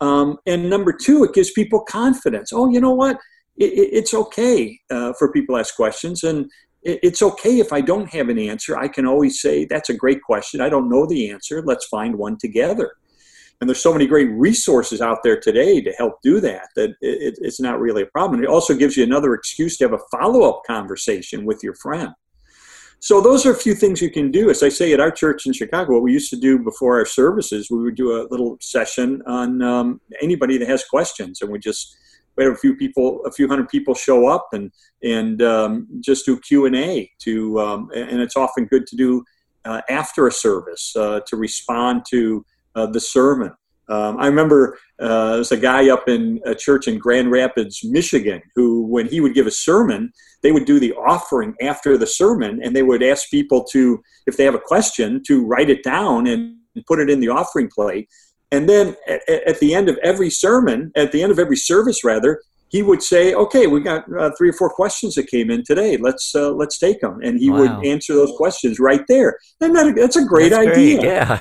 Um, 0.00 0.38
and 0.46 0.68
number 0.68 0.92
two, 0.92 1.24
it 1.24 1.34
gives 1.34 1.50
people 1.52 1.80
confidence. 1.80 2.52
Oh, 2.52 2.70
you 2.70 2.80
know 2.80 2.94
what? 2.94 3.18
It, 3.56 3.72
it, 3.72 3.90
it's 3.92 4.14
okay 4.14 4.78
uh, 4.90 5.12
for 5.18 5.32
people 5.32 5.56
to 5.56 5.60
ask 5.60 5.74
questions, 5.74 6.22
and 6.22 6.46
it, 6.82 7.00
it's 7.02 7.22
okay 7.22 7.58
if 7.58 7.72
I 7.72 7.80
don't 7.80 8.08
have 8.10 8.28
an 8.28 8.38
answer. 8.38 8.78
I 8.78 8.88
can 8.88 9.06
always 9.06 9.40
say, 9.40 9.64
"That's 9.64 9.90
a 9.90 9.94
great 9.94 10.22
question. 10.22 10.60
I 10.60 10.68
don't 10.68 10.88
know 10.88 11.06
the 11.06 11.30
answer. 11.30 11.62
Let's 11.64 11.86
find 11.86 12.16
one 12.16 12.38
together." 12.38 12.92
And 13.60 13.68
there's 13.68 13.82
so 13.82 13.92
many 13.92 14.06
great 14.06 14.30
resources 14.30 15.00
out 15.00 15.24
there 15.24 15.40
today 15.40 15.80
to 15.80 15.90
help 15.92 16.22
do 16.22 16.38
that 16.40 16.68
that 16.76 16.90
it's 17.00 17.60
not 17.60 17.80
really 17.80 18.02
a 18.02 18.06
problem. 18.06 18.40
It 18.40 18.48
also 18.48 18.72
gives 18.72 18.96
you 18.96 19.02
another 19.02 19.34
excuse 19.34 19.76
to 19.78 19.84
have 19.84 19.94
a 19.94 20.16
follow-up 20.16 20.62
conversation 20.64 21.44
with 21.44 21.60
your 21.64 21.74
friend. 21.74 22.10
So 23.00 23.20
those 23.20 23.46
are 23.46 23.52
a 23.52 23.56
few 23.56 23.74
things 23.74 24.02
you 24.02 24.10
can 24.10 24.30
do. 24.30 24.50
As 24.50 24.62
I 24.62 24.68
say 24.68 24.92
at 24.92 25.00
our 25.00 25.10
church 25.10 25.46
in 25.46 25.52
Chicago, 25.52 25.94
what 25.94 26.02
we 26.02 26.12
used 26.12 26.30
to 26.30 26.36
do 26.36 26.58
before 26.58 26.98
our 26.98 27.06
services, 27.06 27.70
we 27.70 27.78
would 27.78 27.94
do 27.94 28.20
a 28.20 28.26
little 28.28 28.56
session 28.60 29.22
on 29.26 29.62
um, 29.62 30.00
anybody 30.20 30.58
that 30.58 30.68
has 30.68 30.84
questions, 30.84 31.40
and 31.40 31.50
we 31.50 31.58
just 31.60 31.96
we 32.36 32.44
have 32.44 32.52
a 32.52 32.56
few 32.56 32.76
people, 32.76 33.24
a 33.24 33.30
few 33.30 33.48
hundred 33.48 33.68
people 33.68 33.94
show 33.94 34.28
up, 34.28 34.48
and 34.52 34.72
and 35.02 35.42
um, 35.42 35.86
just 36.00 36.26
do 36.26 36.40
Q 36.40 36.66
and 36.66 36.74
A. 36.74 37.10
To 37.20 37.60
um, 37.60 37.90
and 37.94 38.20
it's 38.20 38.36
often 38.36 38.64
good 38.66 38.86
to 38.88 38.96
do 38.96 39.24
uh, 39.64 39.80
after 39.88 40.26
a 40.26 40.32
service 40.32 40.96
uh, 40.96 41.20
to 41.26 41.36
respond 41.36 42.04
to 42.10 42.44
uh, 42.74 42.86
the 42.86 43.00
sermon. 43.00 43.52
Um, 43.88 44.18
I 44.18 44.26
remember 44.26 44.78
uh, 45.00 45.34
there's 45.34 45.52
a 45.52 45.56
guy 45.56 45.88
up 45.88 46.08
in 46.08 46.40
a 46.44 46.54
church 46.54 46.88
in 46.88 46.98
Grand 46.98 47.30
Rapids, 47.30 47.80
Michigan, 47.84 48.42
who, 48.54 48.82
when 48.86 49.06
he 49.06 49.20
would 49.20 49.34
give 49.34 49.46
a 49.46 49.50
sermon, 49.50 50.12
they 50.42 50.52
would 50.52 50.66
do 50.66 50.78
the 50.78 50.92
offering 50.92 51.54
after 51.60 51.96
the 51.96 52.06
sermon, 52.06 52.60
and 52.62 52.76
they 52.76 52.82
would 52.82 53.02
ask 53.02 53.30
people 53.30 53.64
to, 53.72 54.02
if 54.26 54.36
they 54.36 54.44
have 54.44 54.54
a 54.54 54.60
question, 54.60 55.22
to 55.26 55.44
write 55.44 55.70
it 55.70 55.82
down 55.82 56.26
and 56.26 56.56
put 56.86 57.00
it 57.00 57.10
in 57.10 57.20
the 57.20 57.28
offering 57.28 57.68
plate. 57.68 58.08
And 58.50 58.68
then 58.68 58.94
at, 59.06 59.28
at 59.28 59.60
the 59.60 59.74
end 59.74 59.88
of 59.88 59.98
every 60.02 60.30
sermon, 60.30 60.92
at 60.96 61.12
the 61.12 61.22
end 61.22 61.32
of 61.32 61.38
every 61.38 61.56
service, 61.56 62.04
rather, 62.04 62.40
he 62.70 62.82
would 62.82 63.02
say, 63.02 63.34
"Okay, 63.34 63.66
we 63.66 63.80
got 63.80 64.04
uh, 64.14 64.30
three 64.36 64.50
or 64.50 64.52
four 64.52 64.70
questions 64.70 65.14
that 65.14 65.26
came 65.26 65.50
in 65.50 65.64
today. 65.64 65.96
Let's 65.96 66.34
uh, 66.34 66.52
let's 66.52 66.78
take 66.78 67.00
them." 67.00 67.20
And 67.22 67.38
he 67.38 67.50
wow. 67.50 67.60
would 67.60 67.86
answer 67.86 68.14
those 68.14 68.32
questions 68.36 68.78
right 68.78 69.02
there. 69.08 69.38
And 69.60 69.74
that, 69.74 69.94
that's 69.96 70.16
a 70.16 70.24
great 70.24 70.50
that's 70.50 70.68
idea, 70.68 71.00
great. 71.00 71.08
yeah, 71.08 71.40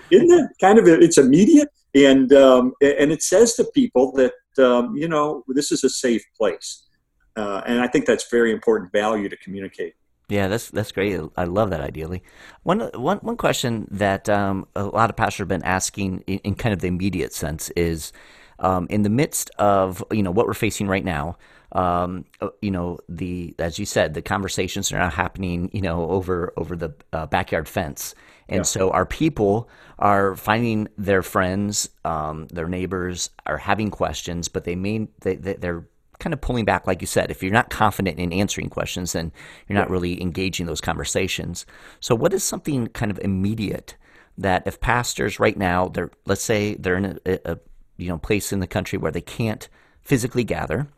isn't 0.10 0.30
it? 0.30 0.50
Kind 0.60 0.78
of, 0.78 0.86
it's 0.86 1.18
immediate, 1.18 1.68
and 1.94 2.32
um, 2.32 2.74
and 2.80 3.12
it 3.12 3.22
says 3.22 3.54
to 3.54 3.64
people 3.74 4.12
that 4.12 4.32
um, 4.58 4.96
you 4.96 5.08
know 5.08 5.44
this 5.48 5.72
is 5.72 5.84
a 5.84 5.90
safe 5.90 6.24
place, 6.36 6.88
uh, 7.36 7.62
and 7.66 7.80
I 7.80 7.86
think 7.86 8.06
that's 8.06 8.30
very 8.30 8.52
important 8.52 8.92
value 8.92 9.28
to 9.28 9.36
communicate. 9.38 9.94
Yeah, 10.28 10.48
that's 10.48 10.70
that's 10.70 10.92
great. 10.92 11.18
I 11.36 11.44
love 11.44 11.70
that. 11.70 11.80
Ideally, 11.80 12.22
one 12.62 12.80
one 12.94 13.18
one 13.18 13.36
question 13.36 13.88
that 13.90 14.28
um, 14.28 14.66
a 14.76 14.84
lot 14.84 15.08
of 15.08 15.16
pastors 15.16 15.38
have 15.38 15.48
been 15.48 15.64
asking 15.64 16.24
in, 16.26 16.38
in 16.40 16.54
kind 16.54 16.74
of 16.74 16.80
the 16.80 16.88
immediate 16.88 17.32
sense 17.32 17.70
is 17.70 18.12
um, 18.58 18.86
in 18.90 19.02
the 19.02 19.10
midst 19.10 19.50
of 19.58 20.04
you 20.10 20.22
know 20.22 20.30
what 20.30 20.46
we're 20.46 20.54
facing 20.54 20.86
right 20.86 21.04
now. 21.04 21.38
Um, 21.72 22.24
uh, 22.40 22.48
you 22.62 22.70
know 22.70 22.98
the 23.08 23.54
as 23.58 23.78
you 23.78 23.84
said, 23.84 24.14
the 24.14 24.22
conversations 24.22 24.90
are 24.92 24.98
now 24.98 25.10
happening 25.10 25.70
you 25.72 25.82
know 25.82 26.08
over 26.10 26.52
over 26.56 26.76
the 26.76 26.94
uh, 27.12 27.26
backyard 27.26 27.68
fence, 27.68 28.14
and 28.48 28.60
yeah. 28.60 28.62
so 28.62 28.90
our 28.90 29.06
people 29.06 29.68
are 29.98 30.34
finding 30.36 30.88
their 30.96 31.22
friends, 31.22 31.90
um, 32.04 32.46
their 32.48 32.68
neighbors 32.68 33.30
are 33.46 33.58
having 33.58 33.90
questions, 33.90 34.48
but 34.48 34.64
they 34.64 34.76
mean 34.76 35.08
they, 35.20 35.36
they 35.36 35.54
they're 35.54 35.84
kind 36.18 36.34
of 36.34 36.40
pulling 36.40 36.64
back, 36.64 36.86
like 36.86 37.00
you 37.00 37.06
said. 37.06 37.30
If 37.30 37.42
you're 37.42 37.52
not 37.52 37.70
confident 37.70 38.18
in 38.18 38.32
answering 38.32 38.70
questions, 38.70 39.12
then 39.12 39.32
you're 39.68 39.78
not 39.78 39.90
really 39.90 40.20
engaging 40.20 40.66
those 40.66 40.80
conversations. 40.80 41.66
So, 42.00 42.14
what 42.14 42.32
is 42.32 42.42
something 42.42 42.88
kind 42.88 43.10
of 43.10 43.18
immediate 43.20 43.96
that 44.36 44.66
if 44.66 44.80
pastors 44.80 45.40
right 45.40 45.56
now, 45.56 45.88
they're 45.88 46.10
let's 46.26 46.42
say 46.42 46.74
they're 46.74 46.96
in 46.96 47.18
a, 47.26 47.38
a 47.44 47.58
you 47.96 48.08
know 48.08 48.18
place 48.18 48.52
in 48.52 48.60
the 48.60 48.66
country 48.66 48.98
where 48.98 49.12
they 49.12 49.20
can't 49.20 49.68
physically 50.02 50.44
gather 50.44 50.88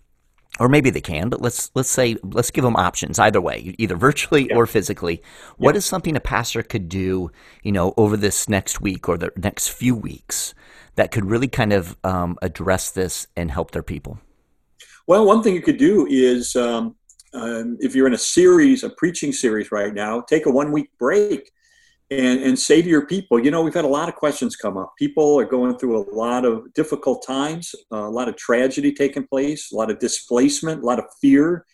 or 0.60 0.68
maybe 0.68 0.90
they 0.90 1.00
can 1.00 1.28
but 1.28 1.40
let's 1.40 1.70
let's 1.74 1.88
say 1.88 2.16
let's 2.22 2.50
give 2.50 2.62
them 2.62 2.76
options 2.76 3.18
either 3.18 3.40
way 3.40 3.74
either 3.78 3.96
virtually 3.96 4.46
yeah. 4.48 4.54
or 4.54 4.66
physically 4.66 5.14
yeah. 5.14 5.30
what 5.56 5.74
is 5.74 5.84
something 5.84 6.14
a 6.14 6.20
pastor 6.20 6.62
could 6.62 6.88
do 6.88 7.30
you 7.62 7.72
know 7.72 7.94
over 7.96 8.16
this 8.16 8.48
next 8.48 8.80
week 8.80 9.08
or 9.08 9.16
the 9.16 9.32
next 9.36 9.68
few 9.68 9.96
weeks 9.96 10.54
that 10.94 11.10
could 11.10 11.24
really 11.24 11.48
kind 11.48 11.72
of 11.72 11.96
um, 12.04 12.36
address 12.42 12.90
this 12.90 13.26
and 13.36 13.50
help 13.50 13.72
their 13.72 13.82
people 13.82 14.20
well 15.08 15.24
one 15.24 15.42
thing 15.42 15.54
you 15.54 15.62
could 15.62 15.78
do 15.78 16.06
is 16.08 16.54
um, 16.54 16.94
um, 17.32 17.76
if 17.80 17.94
you're 17.94 18.06
in 18.06 18.14
a 18.14 18.18
series 18.18 18.84
a 18.84 18.90
preaching 18.90 19.32
series 19.32 19.72
right 19.72 19.94
now 19.94 20.20
take 20.20 20.46
a 20.46 20.50
one 20.50 20.70
week 20.70 20.90
break 20.98 21.50
and, 22.10 22.42
and 22.42 22.58
say 22.58 22.82
to 22.82 22.88
your 22.88 23.06
people, 23.06 23.38
you 23.38 23.50
know, 23.50 23.62
we've 23.62 23.74
had 23.74 23.84
a 23.84 23.88
lot 23.88 24.08
of 24.08 24.16
questions 24.16 24.56
come 24.56 24.76
up. 24.76 24.92
People 24.98 25.38
are 25.38 25.44
going 25.44 25.78
through 25.78 26.02
a 26.02 26.06
lot 26.14 26.44
of 26.44 26.72
difficult 26.74 27.24
times, 27.24 27.72
uh, 27.92 28.08
a 28.08 28.10
lot 28.10 28.28
of 28.28 28.36
tragedy 28.36 28.92
taking 28.92 29.26
place, 29.26 29.70
a 29.72 29.76
lot 29.76 29.90
of 29.90 29.98
displacement, 30.00 30.82
a 30.82 30.86
lot 30.86 30.98
of 30.98 31.04
fear, 31.20 31.64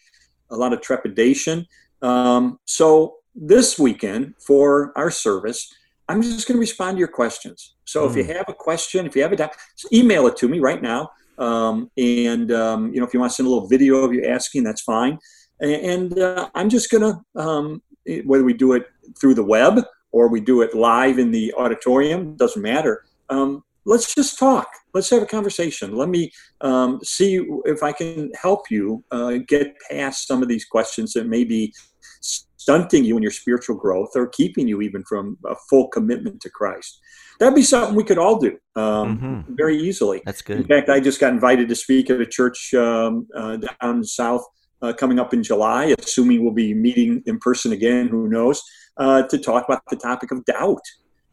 a 0.50 0.57
lot 0.57 0.75
of 0.75 0.83
trepidation. 0.83 1.66
Um, 2.02 2.59
so 2.66 3.16
this 3.35 3.78
weekend 3.78 4.35
for 4.38 4.93
our 4.97 5.11
service, 5.11 5.73
I'm 6.09 6.21
just 6.21 6.47
going 6.47 6.57
to 6.57 6.61
respond 6.61 6.97
to 6.97 6.99
your 6.99 7.09
questions. 7.09 7.75
So 7.85 8.07
mm. 8.07 8.11
if 8.11 8.16
you 8.16 8.25
hmm. 8.25 8.33
have 8.33 8.49
a 8.49 8.55
question, 8.55 9.07
if 9.07 9.16
you 9.16 9.23
have 9.23 9.33
a 9.33 9.37
doubt, 9.37 9.52
email 9.93 10.26
it 10.26 10.37
to 10.37 10.49
me 10.49 10.61
right 10.61 10.81
now. 10.81 11.11
Um, 11.38 11.90
and 11.97 12.52
um, 12.52 12.93
you 12.93 13.00
know, 13.00 13.07
if 13.07 13.12
you 13.12 13.21
want 13.21 13.33
to 13.33 13.37
send 13.37 13.47
a 13.47 13.50
little 13.50 13.69
video 13.69 13.97
of 13.97 14.12
you 14.12 14.25
asking, 14.25 14.64
that's 14.64 14.83
fine. 14.83 15.19
And, 15.61 15.73
and 15.73 16.19
uh, 16.19 16.49
I'm 16.55 16.69
just 16.69 16.90
going 16.90 17.02
to, 17.02 17.40
um, 17.40 17.83
whether 18.25 18.45
we 18.45 18.52
do 18.52 18.75
it 18.75 18.87
through 19.19 19.35
the 19.35 19.45
web 19.45 19.81
or 20.16 20.28
we 20.28 20.40
do 20.40 20.62
it 20.62 20.75
live 20.75 21.18
in 21.18 21.30
the 21.30 21.52
auditorium, 21.58 22.35
doesn't 22.37 22.62
matter. 22.62 23.04
Um, 23.28 23.62
let's 23.85 24.14
just 24.14 24.38
talk. 24.38 24.66
Let's 24.94 25.11
have 25.11 25.23
a 25.23 25.26
conversation. 25.26 25.94
Let 25.94 26.08
me 26.08 26.32
um, 26.62 27.00
see 27.04 27.46
if 27.66 27.82
I 27.82 27.92
can 27.92 28.30
help 28.40 28.70
you 28.70 29.04
uh, 29.11 29.35
get 29.46 29.75
past 29.90 30.26
some 30.26 30.42
of 30.42 30.49
these 30.49 30.64
questions 30.64 31.12
that 31.12 31.26
may 31.26 31.44
be 31.44 31.74
stunting 32.22 33.05
you 33.05 33.18
in 33.18 33.22
your 33.22 33.31
spiritual 33.31 33.76
growth 33.76 34.09
or 34.14 34.26
keeping 34.29 34.66
you 34.66 34.81
even 34.81 35.05
from 35.05 35.37
a 35.44 35.55
full 35.68 35.88
commitment 35.88 36.40
to 36.40 36.48
Christ. 36.48 36.98
That'd 37.38 37.55
be 37.55 37.62
something 37.62 37.94
we 37.94 38.02
could 38.02 38.16
all 38.16 38.38
do 38.38 38.57
um, 38.74 39.18
mm-hmm. 39.18 39.55
very 39.55 39.76
easily. 39.76 40.22
That's 40.24 40.40
good. 40.40 40.61
In 40.61 40.66
fact, 40.66 40.88
I 40.88 40.98
just 40.98 41.20
got 41.20 41.35
invited 41.35 41.68
to 41.68 41.74
speak 41.74 42.09
at 42.09 42.22
a 42.22 42.26
church 42.26 42.72
um, 42.72 43.29
uh, 43.37 43.59
down 43.83 44.02
south 44.02 44.46
uh, 44.83 44.93
coming 44.93 45.19
up 45.19 45.33
in 45.33 45.43
July, 45.43 45.95
assuming 45.99 46.43
we'll 46.43 46.53
be 46.53 46.75
meeting 46.75 47.23
in 47.27 47.39
person 47.39 47.73
again, 47.73 48.09
who 48.09 48.29
knows, 48.29 48.62
uh, 48.97 49.23
to 49.25 49.39
talk 49.39 49.65
about 49.65 49.83
the 49.91 49.97
topic 49.97 50.31
of 50.31 50.45
doubt. 50.45 50.81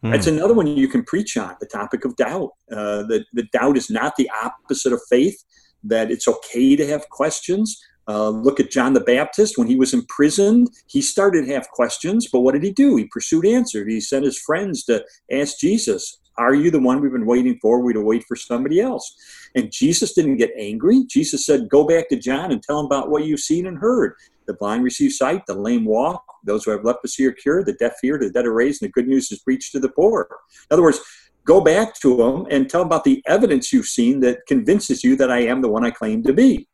Mm. 0.04 0.12
That's 0.12 0.26
another 0.26 0.54
one 0.54 0.66
you 0.66 0.88
can 0.88 1.02
preach 1.04 1.36
on 1.36 1.56
the 1.60 1.66
topic 1.66 2.04
of 2.04 2.16
doubt. 2.16 2.50
Uh, 2.70 3.04
that 3.04 3.24
the 3.32 3.44
doubt 3.52 3.76
is 3.76 3.90
not 3.90 4.16
the 4.16 4.30
opposite 4.42 4.92
of 4.92 5.00
faith, 5.08 5.42
that 5.82 6.10
it's 6.10 6.28
okay 6.28 6.76
to 6.76 6.86
have 6.86 7.08
questions. 7.08 7.80
Uh, 8.06 8.28
look 8.28 8.60
at 8.60 8.70
John 8.70 8.92
the 8.92 9.00
Baptist 9.00 9.56
when 9.56 9.66
he 9.66 9.76
was 9.76 9.94
imprisoned. 9.94 10.68
He 10.86 11.00
started 11.00 11.46
to 11.46 11.54
have 11.54 11.68
questions, 11.70 12.28
but 12.30 12.40
what 12.40 12.52
did 12.52 12.62
he 12.62 12.70
do? 12.70 12.96
He 12.96 13.06
pursued 13.06 13.46
answers. 13.46 13.86
He 13.86 14.00
sent 14.00 14.26
his 14.26 14.38
friends 14.38 14.84
to 14.84 15.04
ask 15.32 15.58
Jesus, 15.58 16.18
Are 16.36 16.54
you 16.54 16.70
the 16.70 16.80
one 16.80 17.00
we've 17.00 17.12
been 17.12 17.26
waiting 17.26 17.58
for? 17.60 17.80
We 17.80 17.92
to 17.92 18.00
wait 18.00 18.24
for 18.24 18.36
somebody 18.36 18.80
else. 18.80 19.16
And 19.54 19.70
Jesus 19.70 20.14
didn't 20.14 20.36
get 20.36 20.52
angry. 20.58 21.04
Jesus 21.04 21.46
said, 21.46 21.68
Go 21.68 21.86
back 21.86 22.08
to 22.08 22.16
John 22.16 22.52
and 22.52 22.62
tell 22.62 22.80
him 22.80 22.86
about 22.86 23.10
what 23.10 23.24
you've 23.24 23.40
seen 23.40 23.66
and 23.66 23.78
heard. 23.78 24.14
The 24.46 24.54
blind 24.54 24.84
receive 24.84 25.12
sight, 25.12 25.46
the 25.46 25.54
lame 25.54 25.84
walk, 25.84 26.24
those 26.44 26.64
who 26.64 26.70
have 26.72 26.84
leprosy 26.84 27.26
are 27.26 27.32
cured, 27.32 27.66
the 27.66 27.72
deaf 27.74 27.94
hear, 28.02 28.18
the 28.18 28.30
dead 28.30 28.46
are 28.46 28.52
raised, 28.52 28.82
and 28.82 28.88
the 28.88 28.92
good 28.92 29.08
news 29.08 29.30
is 29.32 29.38
preached 29.38 29.72
to 29.72 29.80
the 29.80 29.88
poor. 29.88 30.28
In 30.70 30.74
other 30.74 30.82
words, 30.82 31.00
go 31.46 31.60
back 31.60 31.94
to 32.00 32.16
them 32.16 32.46
and 32.50 32.68
tell 32.68 32.80
them 32.80 32.88
about 32.88 33.04
the 33.04 33.22
evidence 33.26 33.72
you've 33.72 33.86
seen 33.86 34.20
that 34.20 34.40
convinces 34.46 35.02
you 35.02 35.16
that 35.16 35.30
I 35.30 35.40
am 35.40 35.62
the 35.62 35.70
one 35.70 35.84
I 35.84 35.90
claim 35.90 36.22
to 36.24 36.32
be. 36.32 36.68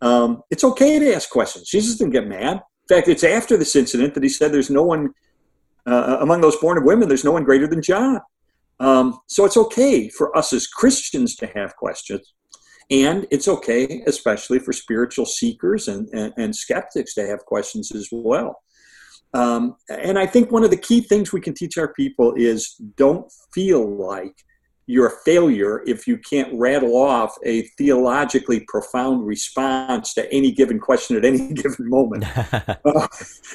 Um, 0.00 0.42
it's 0.50 0.64
okay 0.64 0.98
to 0.98 1.14
ask 1.14 1.28
questions. 1.28 1.68
Jesus 1.68 1.96
didn't 1.96 2.12
get 2.12 2.26
mad. 2.26 2.62
In 2.88 2.96
fact, 2.96 3.08
it's 3.08 3.24
after 3.24 3.56
this 3.56 3.76
incident 3.76 4.14
that 4.14 4.22
he 4.22 4.28
said, 4.28 4.52
There's 4.52 4.70
no 4.70 4.82
one 4.82 5.12
uh, 5.86 6.18
among 6.20 6.40
those 6.40 6.56
born 6.56 6.78
of 6.78 6.84
women, 6.84 7.08
there's 7.08 7.24
no 7.24 7.32
one 7.32 7.44
greater 7.44 7.66
than 7.66 7.82
John. 7.82 8.20
Um, 8.80 9.20
so 9.28 9.44
it's 9.44 9.56
okay 9.56 10.08
for 10.08 10.36
us 10.36 10.52
as 10.52 10.66
Christians 10.66 11.36
to 11.36 11.46
have 11.54 11.76
questions. 11.76 12.34
And 12.90 13.26
it's 13.30 13.46
okay, 13.46 14.02
especially 14.06 14.58
for 14.58 14.72
spiritual 14.72 15.26
seekers 15.26 15.86
and, 15.86 16.08
and, 16.12 16.32
and 16.36 16.56
skeptics, 16.56 17.14
to 17.14 17.26
have 17.26 17.44
questions 17.44 17.92
as 17.94 18.08
well. 18.10 18.60
Um, 19.32 19.76
and 19.88 20.18
I 20.18 20.26
think 20.26 20.50
one 20.50 20.64
of 20.64 20.70
the 20.70 20.76
key 20.76 21.00
things 21.00 21.32
we 21.32 21.40
can 21.40 21.54
teach 21.54 21.78
our 21.78 21.92
people 21.92 22.34
is 22.36 22.74
don't 22.96 23.30
feel 23.54 23.96
like 23.96 24.34
you're 24.86 25.06
a 25.06 25.18
failure 25.24 25.84
if 25.86 26.08
you 26.08 26.18
can't 26.18 26.52
rattle 26.58 26.96
off 26.96 27.36
a 27.44 27.62
theologically 27.78 28.64
profound 28.66 29.24
response 29.24 30.14
to 30.14 30.32
any 30.32 30.50
given 30.50 30.80
question 30.80 31.16
at 31.16 31.24
any 31.24 31.52
given 31.54 31.88
moment. 31.88 32.24
uh, 32.84 33.06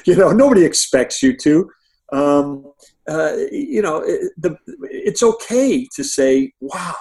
you 0.06 0.16
know, 0.16 0.30
nobody 0.30 0.64
expects 0.64 1.22
you 1.22 1.36
to. 1.36 1.70
Um, 2.10 2.72
uh, 3.08 3.36
you 3.52 3.82
know, 3.82 3.98
it, 3.98 4.32
the, 4.36 4.56
it's 4.82 5.22
okay 5.22 5.86
to 5.94 6.04
say, 6.04 6.52
wow, 6.60 6.94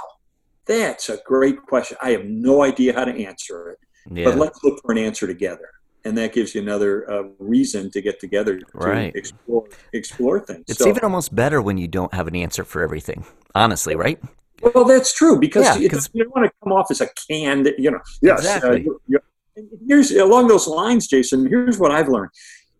that's 0.66 1.10
a 1.10 1.20
great 1.26 1.62
question. 1.64 1.98
I 2.02 2.12
have 2.12 2.26
no 2.26 2.64
idea 2.64 2.94
how 2.94 3.06
to 3.06 3.26
answer 3.26 3.72
it, 3.72 3.80
yeah. 4.12 4.26
but 4.26 4.38
let's 4.38 4.64
look 4.64 4.82
for 4.82 4.92
an 4.92 4.98
answer 4.98 5.28
together. 5.28 5.70
And 6.04 6.16
that 6.20 6.34
gives 6.34 6.54
you 6.54 6.62
another 6.62 7.12
uh, 7.12 7.24
reason 7.40 7.90
to 7.92 8.02
get 8.02 8.20
together 8.20 8.60
to 8.60 8.66
right. 8.76 9.16
explore, 9.16 9.66
explore 9.94 10.40
things. 10.40 10.66
It's 10.68 10.78
so, 10.78 10.88
even 10.88 11.04
almost 11.04 11.34
better 11.34 11.64
when 11.64 11.80
you 11.80 11.88
don't 11.88 12.14
have 12.14 12.28
an 12.28 12.36
answer 12.36 12.64
for 12.64 12.84
everything, 12.84 13.26
honestly, 13.56 13.96
right? 13.96 14.22
Well, 14.62 14.86
that's 14.86 15.14
true 15.14 15.40
because 15.40 15.66
yeah, 15.66 15.78
you 15.78 15.90
don't 15.90 16.36
want 16.36 16.46
to 16.46 16.52
come 16.64 16.74
off 16.74 16.92
as 16.92 17.02
a 17.02 17.10
canned, 17.28 17.72
you 17.80 17.90
know. 17.90 18.00
Yes, 18.22 18.46
uh, 18.46 18.72
exactly. 18.72 18.88
Uh, 19.16 19.62
here's 19.88 20.12
along 20.12 20.48
those 20.48 20.68
lines, 20.68 21.08
Jason. 21.08 21.48
Here's 21.48 21.80
what 21.80 21.92
I've 21.92 22.08
learned: 22.08 22.32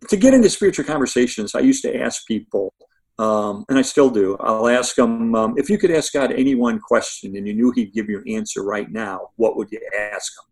to 0.10 0.18
get 0.18 0.34
into 0.34 0.50
spiritual 0.50 0.86
conversations, 0.86 1.56
I 1.56 1.60
used 1.60 1.82
to 1.84 2.00
ask 2.00 2.26
people, 2.28 2.74
um, 3.18 3.66
and 3.70 3.78
I 3.78 3.82
still 3.82 4.10
do. 4.10 4.36
I'll 4.40 4.68
ask 4.68 4.96
them 4.96 5.36
um, 5.36 5.54
if 5.58 5.70
you 5.70 5.78
could 5.78 5.92
ask 5.92 6.14
God 6.14 6.32
any 6.32 6.56
one 6.56 6.80
question 6.80 7.36
and 7.36 7.48
you 7.48 7.54
knew 7.54 7.72
He'd 7.72 7.94
give 7.94 8.10
you 8.10 8.20
an 8.20 8.30
answer 8.30 8.64
right 8.64 8.92
now. 8.92 9.30
What 9.38 9.56
would 9.58 9.72
you 9.72 9.80
ask 9.98 10.34
Him? 10.38 10.52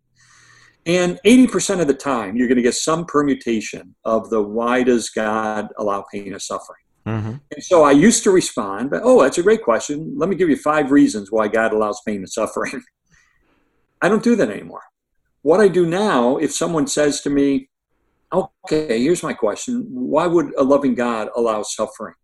And 0.85 1.19
80% 1.25 1.79
of 1.79 1.87
the 1.87 1.93
time, 1.93 2.35
you're 2.35 2.47
going 2.47 2.57
to 2.57 2.63
get 2.63 2.75
some 2.75 3.05
permutation 3.05 3.95
of 4.03 4.29
the 4.29 4.41
why 4.41 4.83
does 4.83 5.09
God 5.09 5.69
allow 5.77 6.03
pain 6.11 6.33
and 6.33 6.41
suffering? 6.41 6.79
Mm-hmm. 7.05 7.33
And 7.51 7.63
so 7.63 7.83
I 7.83 7.91
used 7.91 8.23
to 8.23 8.31
respond, 8.31 8.89
but 8.89 9.01
oh, 9.03 9.21
that's 9.21 9.37
a 9.37 9.43
great 9.43 9.63
question. 9.63 10.13
Let 10.17 10.29
me 10.29 10.35
give 10.35 10.49
you 10.49 10.57
five 10.57 10.91
reasons 10.91 11.31
why 11.31 11.47
God 11.47 11.73
allows 11.73 12.01
pain 12.05 12.17
and 12.17 12.29
suffering. 12.29 12.81
I 14.01 14.09
don't 14.09 14.23
do 14.23 14.35
that 14.35 14.49
anymore. 14.49 14.83
What 15.41 15.59
I 15.59 15.67
do 15.67 15.85
now, 15.85 16.37
if 16.37 16.53
someone 16.53 16.87
says 16.87 17.21
to 17.21 17.29
me, 17.29 17.69
okay, 18.33 19.01
here's 19.01 19.23
my 19.23 19.33
question 19.33 19.85
why 19.89 20.27
would 20.27 20.53
a 20.57 20.63
loving 20.63 20.95
God 20.95 21.29
allow 21.35 21.63
suffering? 21.63 22.15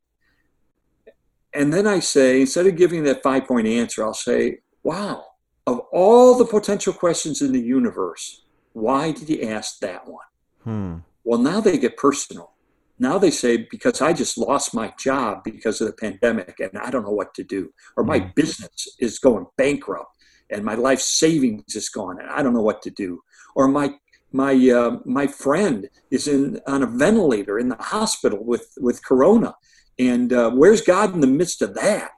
And 1.54 1.74
then 1.74 1.88
I 1.88 2.00
say, 2.00 2.42
instead 2.42 2.68
of 2.68 2.76
giving 2.76 3.04
that 3.04 3.24
five 3.24 3.46
point 3.46 3.68
answer, 3.68 4.04
I'll 4.04 4.14
say, 4.14 4.60
wow, 4.84 5.26
of 5.66 5.80
all 5.92 6.38
the 6.38 6.46
potential 6.46 6.94
questions 6.94 7.42
in 7.42 7.52
the 7.52 7.62
universe, 7.62 8.44
why 8.74 9.12
did 9.12 9.30
you 9.30 9.42
ask 9.50 9.80
that 9.80 10.08
one? 10.08 10.26
Hmm. 10.64 10.98
Well, 11.24 11.40
now 11.40 11.60
they 11.62 11.78
get 11.78 11.98
personal 11.98 12.54
Now 13.00 13.18
they 13.18 13.32
say, 13.32 13.66
because 13.72 14.02
I 14.02 14.12
just 14.12 14.38
lost 14.38 14.74
my 14.74 14.94
job 15.00 15.44
because 15.44 15.80
of 15.80 15.88
the 15.88 15.94
pandemic 15.94 16.60
and 16.60 16.78
I 16.78 16.92
don't 16.92 17.04
know 17.04 17.12
what 17.12 17.34
to 17.36 17.44
do, 17.44 17.74
or 17.96 18.04
my 18.04 18.20
mm-hmm. 18.20 18.32
business 18.36 18.88
is 19.00 19.20
going 19.20 19.46
bankrupt 19.58 20.12
and 20.50 20.66
my 20.66 20.76
life 20.76 21.00
savings 21.00 21.76
is 21.76 21.90
gone 21.90 22.20
and 22.20 22.30
I 22.30 22.44
don't 22.44 22.54
know 22.54 22.62
what 22.62 22.82
to 22.84 22.90
do, 22.90 23.22
or 23.56 23.68
my 23.68 23.94
my 24.32 24.54
uh, 24.70 25.00
my 25.06 25.28
friend 25.28 25.90
is 26.12 26.28
in 26.28 26.60
on 26.68 26.84
a 26.84 26.88
ventilator 26.88 27.58
in 27.58 27.70
the 27.70 27.78
hospital 27.78 28.44
with 28.44 28.74
with 28.80 29.04
corona, 29.04 29.56
and 30.00 30.32
uh, 30.34 30.50
where's 30.52 30.82
God 30.82 31.14
in 31.14 31.20
the 31.20 31.28
midst 31.28 31.62
of 31.62 31.76
that? 31.76 32.12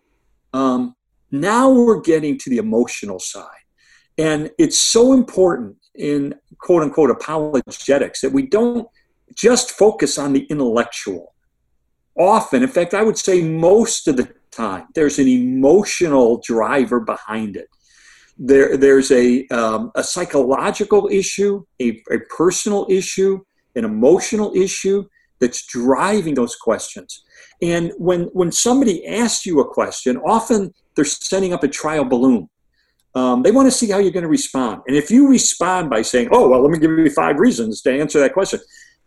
Um, 0.53 0.95
now 1.31 1.69
we're 1.69 2.01
getting 2.01 2.37
to 2.39 2.49
the 2.49 2.57
emotional 2.57 3.19
side, 3.19 3.65
and 4.17 4.51
it's 4.57 4.77
so 4.77 5.13
important 5.13 5.77
in 5.95 6.35
quote 6.59 6.83
unquote 6.83 7.09
apologetics 7.09 8.21
that 8.21 8.31
we 8.31 8.45
don't 8.45 8.87
just 9.35 9.71
focus 9.71 10.17
on 10.17 10.33
the 10.33 10.43
intellectual. 10.45 11.33
Often, 12.17 12.63
in 12.63 12.69
fact, 12.69 12.93
I 12.93 13.03
would 13.03 13.17
say 13.17 13.41
most 13.41 14.07
of 14.07 14.17
the 14.17 14.29
time, 14.51 14.87
there's 14.93 15.17
an 15.19 15.27
emotional 15.27 16.41
driver 16.45 16.99
behind 16.99 17.55
it. 17.55 17.67
There, 18.37 18.75
there's 18.75 19.11
a, 19.11 19.47
um, 19.47 19.91
a 19.95 20.03
psychological 20.03 21.07
issue, 21.11 21.63
a, 21.81 22.01
a 22.11 22.19
personal 22.35 22.85
issue, 22.89 23.39
an 23.75 23.85
emotional 23.85 24.51
issue 24.55 25.05
that's 25.41 25.65
driving 25.65 26.35
those 26.35 26.55
questions. 26.55 27.23
And 27.61 27.91
when, 27.97 28.21
when 28.31 28.51
somebody 28.51 29.05
asks 29.05 29.45
you 29.45 29.59
a 29.59 29.67
question, 29.67 30.17
often 30.17 30.73
they're 30.95 31.03
setting 31.03 31.53
up 31.53 31.63
a 31.63 31.67
trial 31.67 32.05
balloon. 32.05 32.47
Um, 33.13 33.41
they 33.41 33.51
want 33.51 33.67
to 33.67 33.71
see 33.71 33.89
how 33.89 33.97
you're 33.97 34.11
going 34.11 34.23
to 34.23 34.29
respond. 34.29 34.83
And 34.87 34.95
if 34.95 35.11
you 35.11 35.27
respond 35.27 35.89
by 35.89 36.01
saying, 36.01 36.29
oh, 36.31 36.47
well, 36.47 36.61
let 36.61 36.71
me 36.71 36.79
give 36.79 36.91
you 36.91 37.09
five 37.09 37.39
reasons 37.39 37.81
to 37.81 37.91
answer 37.91 38.19
that 38.19 38.33
question, 38.33 38.61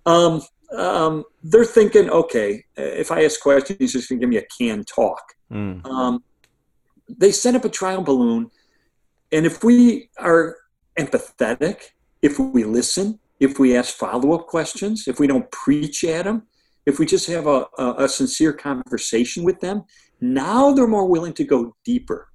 um, 0.04 0.42
um, 0.76 1.24
they're 1.42 1.64
thinking, 1.64 2.10
okay, 2.10 2.64
if 2.76 3.10
I 3.10 3.24
ask 3.24 3.40
questions, 3.40 3.78
he's 3.78 3.92
just 3.92 4.08
going 4.08 4.20
to 4.20 4.26
give 4.26 4.30
me 4.30 4.36
a 4.36 4.46
canned 4.58 4.86
talk. 4.86 5.22
Mm. 5.50 5.86
Um, 5.86 6.22
they 7.08 7.32
set 7.32 7.54
up 7.54 7.64
a 7.64 7.68
trial 7.68 8.02
balloon, 8.02 8.50
and 9.32 9.46
if 9.46 9.62
we 9.62 10.10
are 10.18 10.56
empathetic, 10.98 11.76
if 12.22 12.38
we 12.38 12.64
listen, 12.64 13.20
if 13.44 13.58
we 13.58 13.76
ask 13.76 13.94
follow-up 13.96 14.46
questions, 14.46 15.06
if 15.06 15.20
we 15.20 15.26
don't 15.26 15.50
preach 15.50 16.02
at 16.04 16.24
them, 16.24 16.46
if 16.86 16.98
we 16.98 17.06
just 17.06 17.26
have 17.28 17.46
a, 17.46 17.66
a, 17.78 17.94
a 18.04 18.08
sincere 18.08 18.52
conversation 18.52 19.44
with 19.44 19.60
them, 19.60 19.84
now 20.20 20.72
they're 20.72 20.86
more 20.86 21.08
willing 21.08 21.32
to 21.34 21.44
go 21.44 21.74
deeper 21.84 22.28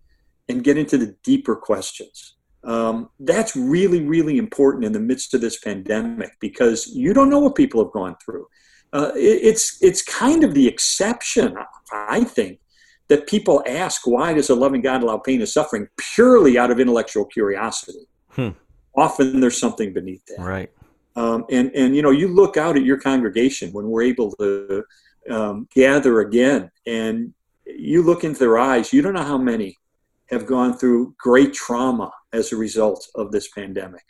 and 0.47 0.63
get 0.63 0.77
into 0.77 0.97
the 0.97 1.15
deeper 1.23 1.55
questions. 1.55 2.35
Um, 2.63 3.09
that's 3.19 3.55
really, 3.55 4.01
really 4.05 4.37
important 4.37 4.83
in 4.83 4.91
the 4.91 4.99
midst 4.99 5.33
of 5.33 5.41
this 5.41 5.59
pandemic 5.59 6.31
because 6.39 6.87
you 6.87 7.13
don't 7.13 7.29
know 7.29 7.39
what 7.39 7.55
people 7.55 7.83
have 7.83 7.93
gone 7.93 8.15
through. 8.23 8.45
Uh, 8.91 9.11
it, 9.15 9.39
it's 9.49 9.77
it's 9.81 10.01
kind 10.01 10.43
of 10.43 10.53
the 10.53 10.67
exception, 10.67 11.55
I 11.93 12.23
think, 12.23 12.59
that 13.07 13.27
people 13.27 13.63
ask 13.67 14.05
why 14.05 14.33
does 14.33 14.49
a 14.49 14.55
loving 14.55 14.81
God 14.81 15.03
allow 15.03 15.19
pain 15.19 15.39
and 15.39 15.47
suffering 15.47 15.87
purely 15.97 16.57
out 16.57 16.71
of 16.71 16.79
intellectual 16.79 17.25
curiosity. 17.25 18.07
Hmm. 18.31 18.49
Often 18.95 19.39
there's 19.39 19.59
something 19.59 19.93
beneath 19.93 20.25
that. 20.25 20.39
Right. 20.39 20.71
Um, 21.19 21.43
and 21.49 21.69
and 21.75 21.95
you 21.95 22.01
know 22.01 22.11
you 22.11 22.29
look 22.29 22.55
out 22.55 22.77
at 22.77 22.85
your 22.85 22.99
congregation 22.99 23.71
when 23.73 23.89
we're 23.89 24.03
able 24.03 24.31
to 24.37 24.83
um, 25.29 25.67
gather 25.73 26.21
again, 26.21 26.71
and 26.87 27.33
you 27.65 28.01
look 28.03 28.23
into 28.23 28.39
their 28.39 28.57
eyes. 28.57 28.93
You 28.93 29.01
don't 29.01 29.13
know 29.13 29.23
how 29.23 29.37
many 29.37 29.75
have 30.29 30.45
gone 30.45 30.77
through 30.77 31.15
great 31.17 31.53
trauma 31.53 32.11
as 32.33 32.51
a 32.51 32.55
result 32.55 33.07
of 33.15 33.31
this 33.31 33.49
pandemic. 33.49 34.03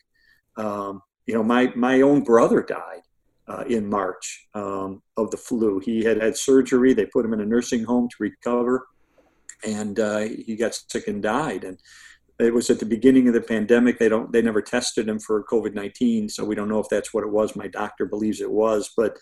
Um, 0.58 1.02
you 1.26 1.34
know, 1.34 1.44
my, 1.44 1.72
my 1.76 2.02
own 2.02 2.24
brother 2.24 2.62
died 2.62 3.02
uh, 3.48 3.64
in 3.68 3.90
March 3.90 4.48
um, 4.54 5.02
of 5.18 5.32
the 5.32 5.38
flu. 5.38 5.80
He 5.80 6.04
had 6.04 6.22
had 6.22 6.36
surgery. 6.36 6.94
They 6.94 7.06
put 7.06 7.26
him 7.26 7.34
in 7.34 7.42
a 7.42 7.46
nursing 7.46 7.84
home 7.84 8.10
to 8.10 8.16
recover, 8.20 8.88
and 9.64 10.00
uh, 10.00 10.20
he 10.20 10.56
got 10.56 10.76
sick 10.76 11.08
and 11.08 11.24
died. 11.24 11.64
And 11.64 11.80
it 12.40 12.54
was 12.54 12.70
at 12.70 12.80
the 12.80 12.86
beginning 12.86 13.28
of 13.28 13.34
the 13.34 13.42
pandemic. 13.42 14.00
They 14.00 14.10
don't. 14.10 14.32
They 14.32 14.42
never 14.42 14.62
tested 14.62 15.08
him 15.08 15.20
for 15.20 15.44
COVID 15.44 15.74
nineteen, 15.74 16.30
so 16.30 16.46
we 16.46 16.56
don't 16.56 16.70
know 16.70 16.80
if 16.80 16.90
that's 16.90 17.14
what 17.14 17.24
it 17.24 17.32
was. 17.32 17.56
My 17.56 17.68
doctor 17.68 18.06
believes 18.06 18.42
it 18.42 18.52
was, 18.52 18.92
but 18.96 19.18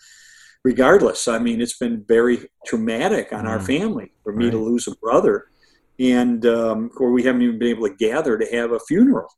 regardless, 0.64 1.28
I 1.28 1.38
mean, 1.38 1.60
it's 1.60 1.78
been 1.78 2.04
very 2.06 2.48
traumatic 2.66 3.32
on 3.32 3.44
mm. 3.44 3.48
our 3.48 3.60
family 3.60 4.12
for 4.22 4.32
me 4.32 4.46
right. 4.46 4.52
to 4.52 4.58
lose 4.58 4.86
a 4.86 4.96
brother 4.96 5.46
and 5.98 6.46
um, 6.46 6.90
or 6.98 7.10
we 7.10 7.22
haven't 7.22 7.42
even 7.42 7.58
been 7.58 7.68
able 7.68 7.88
to 7.88 7.94
gather 7.94 8.38
to 8.38 8.56
have 8.56 8.72
a 8.72 8.80
funeral. 8.80 9.28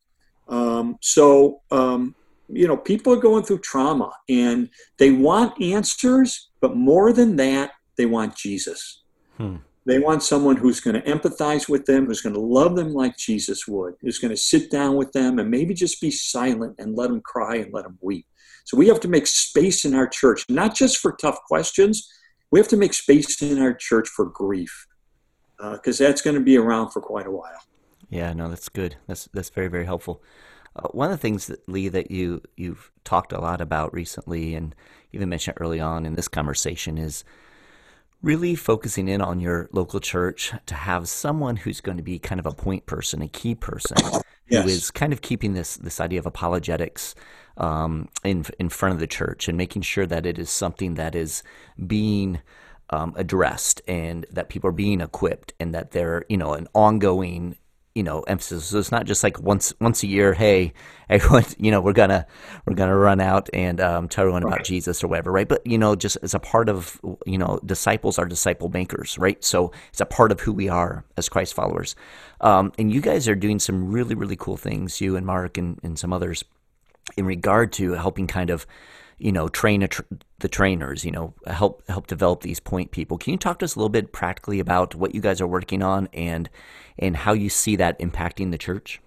Um, 0.49 0.99
so 1.01 1.63
um, 1.71 2.15
you 2.49 2.67
know, 2.67 2.77
people 2.77 3.13
are 3.13 3.21
going 3.21 3.45
through 3.45 3.61
trauma, 3.61 4.13
and 4.29 4.69
they 4.99 5.13
want 5.13 5.61
answers, 5.63 6.51
but 6.61 6.77
more 6.77 7.13
than 7.13 7.37
that, 7.37 7.73
they 7.97 8.07
want 8.07 8.37
Jesus. 8.37 9.03
Hmm. 9.37 9.57
They 9.91 9.99
want 9.99 10.23
someone 10.23 10.55
who's 10.55 10.79
going 10.79 10.95
to 10.95 11.03
empathize 11.03 11.69
with 11.69 11.85
them, 11.85 12.07
who's 12.07 12.21
going 12.21 12.37
to 12.37 12.41
love 12.41 12.77
them 12.77 12.95
like 12.95 13.17
Jesus 13.17 13.67
would, 13.67 13.95
who's 14.01 14.21
going 14.21 14.31
to 14.31 14.37
sit 14.37 14.71
down 14.71 14.95
with 14.95 15.11
them 15.11 15.41
and 15.41 15.51
maybe 15.51 15.75
just 15.75 16.01
be 16.01 16.13
silent 16.13 16.77
and 16.79 16.95
let 16.95 17.09
them 17.09 17.21
cry 17.21 17.57
and 17.57 17.75
let 17.75 17.83
them 17.83 17.99
weep. 18.01 18.25
So 18.63 18.77
we 18.77 18.87
have 18.87 19.01
to 19.01 19.09
make 19.09 19.27
space 19.27 19.85
in 19.85 19.97
our 19.97 20.07
church, 20.07 20.45
not 20.49 20.77
just 20.77 20.99
for 20.99 21.17
tough 21.17 21.41
questions. 21.49 22.09
We 22.53 22.61
have 22.61 22.69
to 22.69 22.77
make 22.77 22.95
space 22.95 23.43
in 23.43 23.61
our 23.61 23.75
church 23.75 24.09
for 24.09 24.27
grief 24.27 24.87
because 25.59 26.01
uh, 26.01 26.07
that's 26.07 26.23
going 26.23 26.37
to 26.37 26.41
be 26.41 26.57
around 26.57 26.93
for 26.93 27.03
quite 27.03 27.27
a 27.27 27.33
while. 27.33 27.61
Yeah, 28.11 28.33
no, 28.33 28.49
that's 28.49 28.69
good. 28.69 28.95
That's 29.09 29.29
that's 29.33 29.51
very 29.51 29.67
very 29.67 29.87
helpful. 29.87 30.23
Uh, 30.77 30.87
one 30.93 31.11
of 31.11 31.19
the 31.19 31.21
things 31.21 31.49
that 31.49 31.69
Lee 31.69 31.89
that 31.89 32.13
you 32.13 32.43
you've 32.57 32.93
talked 33.03 33.33
a 33.33 33.41
lot 33.41 33.61
about 33.61 33.93
recently, 33.93 34.55
and 34.55 34.73
even 35.11 35.29
mentioned 35.29 35.57
early 35.61 35.81
on 35.81 36.07
in 36.07 36.15
this 36.15 36.29
conversation, 36.29 36.97
is 36.97 37.25
really 38.23 38.55
focusing 38.55 39.09
in 39.09 39.21
on 39.21 39.41
your 39.41 39.69
local 39.73 40.01
church 40.01 40.53
to 40.67 40.75
have 40.75 41.09
someone 41.09 41.57
who's 41.57 41.81
going 41.81 41.97
to 41.97 42.03
be 42.03 42.19
kind 42.19 42.39
of 42.39 42.47
a 42.47 42.53
point 42.53 42.87
person, 42.87 43.23
a 43.23 43.29
key 43.29 43.55
person, 43.55 43.97
yes. 44.49 44.65
who 44.65 44.71
is 44.71 44.91
kind 44.91 45.13
of 45.13 45.23
keeping 45.23 45.55
this 45.55 45.77
this 45.77 46.01
idea 46.01 46.19
of 46.19 46.27
apologetics 46.27 47.15
um, 47.57 48.09
in 48.25 48.45
in 48.59 48.69
front 48.69 48.95
of 48.95 49.01
the 49.01 49.07
church 49.07 49.49
and 49.49 49.57
making 49.57 49.83
sure 49.83 50.07
that 50.07 50.27
it 50.27 50.39
is 50.39 50.51
something 50.51 50.95
that 50.95 51.15
is 51.15 51.43
being 51.87 52.41
um, 52.91 53.15
addressed 53.17 53.81
and 53.87 54.27
that 54.31 54.49
people 54.49 54.69
are 54.69 54.73
being 54.73 55.01
equipped 55.01 55.55
and 55.61 55.75
that 55.75 55.93
they're 55.93 56.25
you 56.29 56.37
know 56.37 56.55
an 56.55 56.69
ongoing 56.75 57.57
you 58.01 58.05
know 58.05 58.23
emphasis. 58.23 58.65
So 58.65 58.79
it's 58.79 58.91
not 58.91 59.05
just 59.05 59.23
like 59.23 59.39
once 59.43 59.75
once 59.79 60.03
a 60.03 60.07
year 60.07 60.33
hey 60.33 60.73
everyone 61.11 61.45
you 61.59 61.71
know 61.71 61.83
we're 61.83 61.93
gonna 61.93 62.27
we're 62.65 62.75
gonna 62.75 62.97
run 62.97 63.21
out 63.21 63.51
and 63.53 63.79
um, 63.79 64.09
tell 64.09 64.23
everyone 64.23 64.43
right. 64.43 64.55
about 64.55 64.65
jesus 64.65 65.05
or 65.05 65.09
whatever 65.09 65.31
right? 65.31 65.47
But 65.47 65.67
you 65.67 65.77
know 65.77 65.95
just 65.95 66.17
as 66.23 66.33
a 66.33 66.39
part 66.39 66.71
of 66.71 66.99
you 67.27 67.37
know 67.37 67.61
disciples 67.67 68.19
are 68.19 68.25
disciple 68.25 68.71
makers 68.71 69.19
right? 69.19 69.45
So 69.45 69.71
it's 69.91 70.01
a 70.01 70.07
part 70.07 70.33
of 70.33 70.41
who 70.41 70.55
we 70.55 70.71
are 70.71 71.05
as 71.19 71.29
christ 71.29 71.53
followers. 71.53 71.95
Um, 72.41 72.73
and 72.79 72.91
you 72.91 73.03
guys 73.03 73.29
are 73.29 73.35
doing 73.35 73.59
some 73.59 73.93
really 73.93 74.15
really 74.15 74.37
cool 74.37 74.57
things 74.57 75.03
you 75.03 75.15
and 75.15 75.27
mark 75.27 75.59
and, 75.59 75.79
and 75.83 75.99
some 75.99 76.11
others 76.11 76.43
in 77.19 77.27
regard 77.27 77.71
to 77.75 77.93
helping 77.93 78.27
kind 78.27 78.49
of 78.49 78.67
you 79.21 79.33
know, 79.33 79.49
train 79.49 79.87
tr- 79.87 80.03
the 80.39 80.49
trainers, 80.49 81.05
you 81.05 81.11
know, 81.11 81.35
help 81.47 81.87
help 81.89 82.07
develop 82.07 82.41
these 82.41 82.59
point 82.59 82.91
people. 82.91 83.19
Can 83.19 83.33
you 83.33 83.39
talk 83.39 83.59
to 83.59 83.65
us 83.65 83.75
a 83.75 83.79
little 83.79 83.91
bit 83.91 84.13
practically 84.13 84.61
about 84.61 84.95
what 84.95 85.15
you 85.15 85.21
guys 85.21 85.41
are 85.41 85.47
working 85.47 85.83
on 85.83 86.09
and 86.13 86.49
and 86.99 87.17
how 87.17 87.33
you 87.33 87.49
see 87.49 87.77
that 87.77 87.99
impacting 87.99 88.51
the 88.51 88.59
church? 88.59 89.01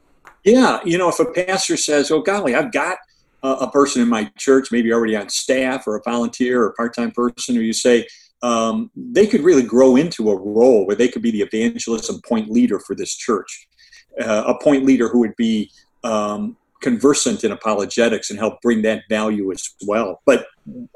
Yeah, 0.43 0.80
you 0.86 0.97
know, 0.97 1.10
if 1.10 1.19
a 1.19 1.26
pastor 1.26 1.78
says, 1.78 2.12
"Oh 2.12 2.21
golly, 2.21 2.54
I've 2.54 2.71
got 2.71 2.97
a, 3.41 3.49
a 3.49 3.71
person 3.71 4.02
in 4.02 4.08
my 4.08 4.32
church, 4.38 4.71
maybe 4.71 4.93
already 4.93 5.15
on 5.15 5.30
staff 5.30 5.88
or 5.88 5.95
a 5.95 6.02
volunteer 6.04 6.62
or 6.62 6.67
a 6.67 6.73
part-time 6.73 7.12
person," 7.12 7.58
or 7.58 7.62
you 7.62 7.73
say, 7.73 8.06
um, 8.43 8.91
they 8.95 9.26
could 9.26 9.41
really 9.41 9.63
grow 9.63 9.95
into 9.95 10.30
a 10.30 10.36
role 10.36 10.86
where 10.86 10.95
they 10.95 11.08
could 11.08 11.21
be 11.21 11.32
the 11.32 11.41
evangelist 11.41 12.10
and 12.10 12.21
point 12.23 12.49
leader 12.49 12.80
for 12.80 12.95
this 12.95 13.15
church. 13.15 13.67
Uh, 14.21 14.43
a 14.45 14.63
point 14.63 14.86
leader 14.86 15.08
who 15.08 15.19
would 15.19 15.36
be 15.38 15.71
um, 16.04 16.58
conversant 16.84 17.43
in 17.43 17.52
apologetics 17.52 18.30
and 18.30 18.38
help 18.38 18.62
bring 18.62 18.84
that 18.84 19.04
value 19.10 19.52
as 19.52 19.67
well. 19.88 20.22
But 20.26 20.46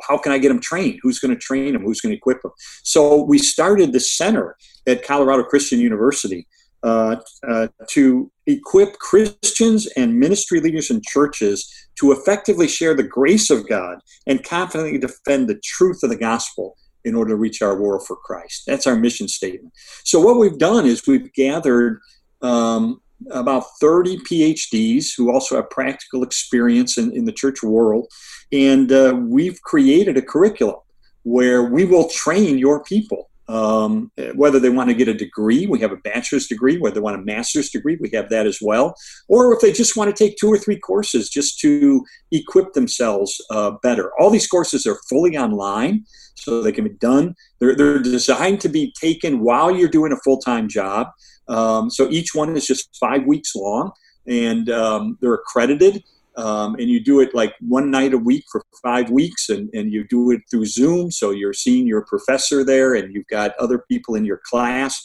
how 0.08 0.18
can 0.18 0.32
I 0.32 0.38
get 0.38 0.50
them 0.50 0.60
trained? 0.60 1.00
Who's 1.02 1.20
going 1.20 1.34
to 1.34 1.40
train 1.40 1.74
them? 1.74 1.84
Who's 1.84 2.02
going 2.02 2.12
to 2.12 2.18
equip 2.18 2.42
them? 2.42 2.52
So 2.84 3.24
we 3.24 3.40
started 3.40 3.94
the 3.94 4.00
center 4.00 4.56
at 4.86 5.04
Colorado 5.04 5.44
Christian 5.44 5.80
University 5.80 6.46
uh, 6.84 7.16
uh, 7.48 7.68
to 7.90 8.32
equip 8.46 9.00
Christians 9.00 9.88
and 9.98 10.20
ministry 10.20 10.60
leaders 10.60 10.92
in 10.92 11.02
churches 11.08 11.74
to 12.00 12.12
effectively 12.12 12.68
share 12.68 12.94
the 12.94 13.04
grace 13.04 13.50
of 13.50 13.68
God 13.68 14.00
and 14.28 14.44
confidently 14.44 15.00
defend 15.00 15.50
the 15.50 15.60
truth 15.64 16.04
of 16.04 16.10
the 16.10 16.18
gospel 16.18 16.78
in 17.04 17.16
order 17.16 17.32
to 17.32 17.36
reach 17.36 17.62
our 17.62 17.80
world 17.80 18.06
for 18.06 18.16
Christ. 18.18 18.64
That's 18.68 18.86
our 18.86 18.96
mission 18.96 19.28
statement. 19.28 19.74
So 20.04 20.20
what 20.20 20.38
we've 20.38 20.58
done 20.58 20.86
is 20.86 21.08
we've 21.08 21.34
gathered 21.34 22.00
um, 22.42 23.02
about 23.32 23.64
30 23.80 24.18
PhDs 24.20 25.08
who 25.16 25.32
also 25.32 25.56
have 25.56 25.70
practical 25.70 26.24
experience 26.24 26.98
in, 26.98 27.12
in 27.16 27.26
the 27.26 27.32
church 27.32 27.64
world. 27.64 28.08
And 28.52 28.92
uh, 28.92 29.20
we've 29.20 29.62
created 29.62 30.18
a 30.18 30.22
curriculum 30.22 30.78
where 31.24 31.64
we 31.64 31.86
will 31.86 32.10
train 32.10 32.58
your 32.58 32.84
people 32.84 33.30
Um, 33.50 34.12
whether 34.36 34.60
they 34.60 34.70
want 34.70 34.90
to 34.90 34.96
get 34.96 35.08
a 35.08 35.14
degree, 35.14 35.68
we 35.68 35.80
have 35.80 35.92
a 35.92 35.98
bachelor's 35.98 36.48
degree. 36.48 36.78
Whether 36.78 36.96
they 36.96 37.02
want 37.02 37.20
a 37.20 37.24
master's 37.24 37.70
degree, 37.70 37.98
we 38.00 38.10
have 38.14 38.30
that 38.30 38.46
as 38.46 38.60
well. 38.62 38.96
Or 39.30 39.54
if 39.54 39.62
they 39.62 39.72
just 39.72 39.96
want 39.96 40.14
to 40.14 40.24
take 40.24 40.38
two 40.38 40.52
or 40.52 40.58
three 40.58 40.78
courses 40.78 41.30
just 41.30 41.60
to 41.60 42.06
equip 42.32 42.74
themselves 42.74 43.40
uh, 43.50 43.72
better. 43.82 44.12
All 44.20 44.30
these 44.30 44.48
courses 44.48 44.86
are 44.86 45.00
fully 45.10 45.38
online, 45.38 46.04
so 46.36 46.62
they 46.62 46.72
can 46.72 46.84
be 46.84 46.92
done. 46.92 47.36
They're, 47.60 47.76
they're 47.76 48.00
designed 48.00 48.62
to 48.62 48.70
be 48.70 48.94
taken 49.00 49.40
while 49.40 49.72
you're 49.76 49.90
doing 49.90 50.12
a 50.12 50.18
full 50.18 50.40
time 50.40 50.68
job. 50.68 51.08
Um, 51.48 51.90
so 51.90 52.10
each 52.10 52.36
one 52.36 52.56
is 52.56 52.66
just 52.66 52.96
five 53.00 53.26
weeks 53.26 53.56
long, 53.56 53.92
and 54.28 54.70
um, 54.70 55.18
they're 55.22 55.36
accredited. 55.36 56.04
Um, 56.38 56.76
and 56.76 56.88
you 56.88 57.04
do 57.04 57.20
it 57.20 57.34
like 57.34 57.56
one 57.62 57.90
night 57.90 58.14
a 58.14 58.18
week 58.18 58.46
for 58.52 58.62
five 58.84 59.10
weeks 59.10 59.50
and, 59.50 59.70
and 59.74 59.92
you 59.92 60.08
do 60.08 60.30
it 60.30 60.42
through 60.52 60.68
zoom 60.68 61.10
so 61.10 61.32
you're 61.32 61.52
seeing 61.52 61.88
your 61.88 62.06
professor 62.06 62.64
there 62.64 62.94
and 62.94 63.12
you've 63.12 63.26
got 63.28 63.58
other 63.58 63.84
people 63.90 64.14
in 64.14 64.24
your 64.24 64.40
class. 64.48 65.04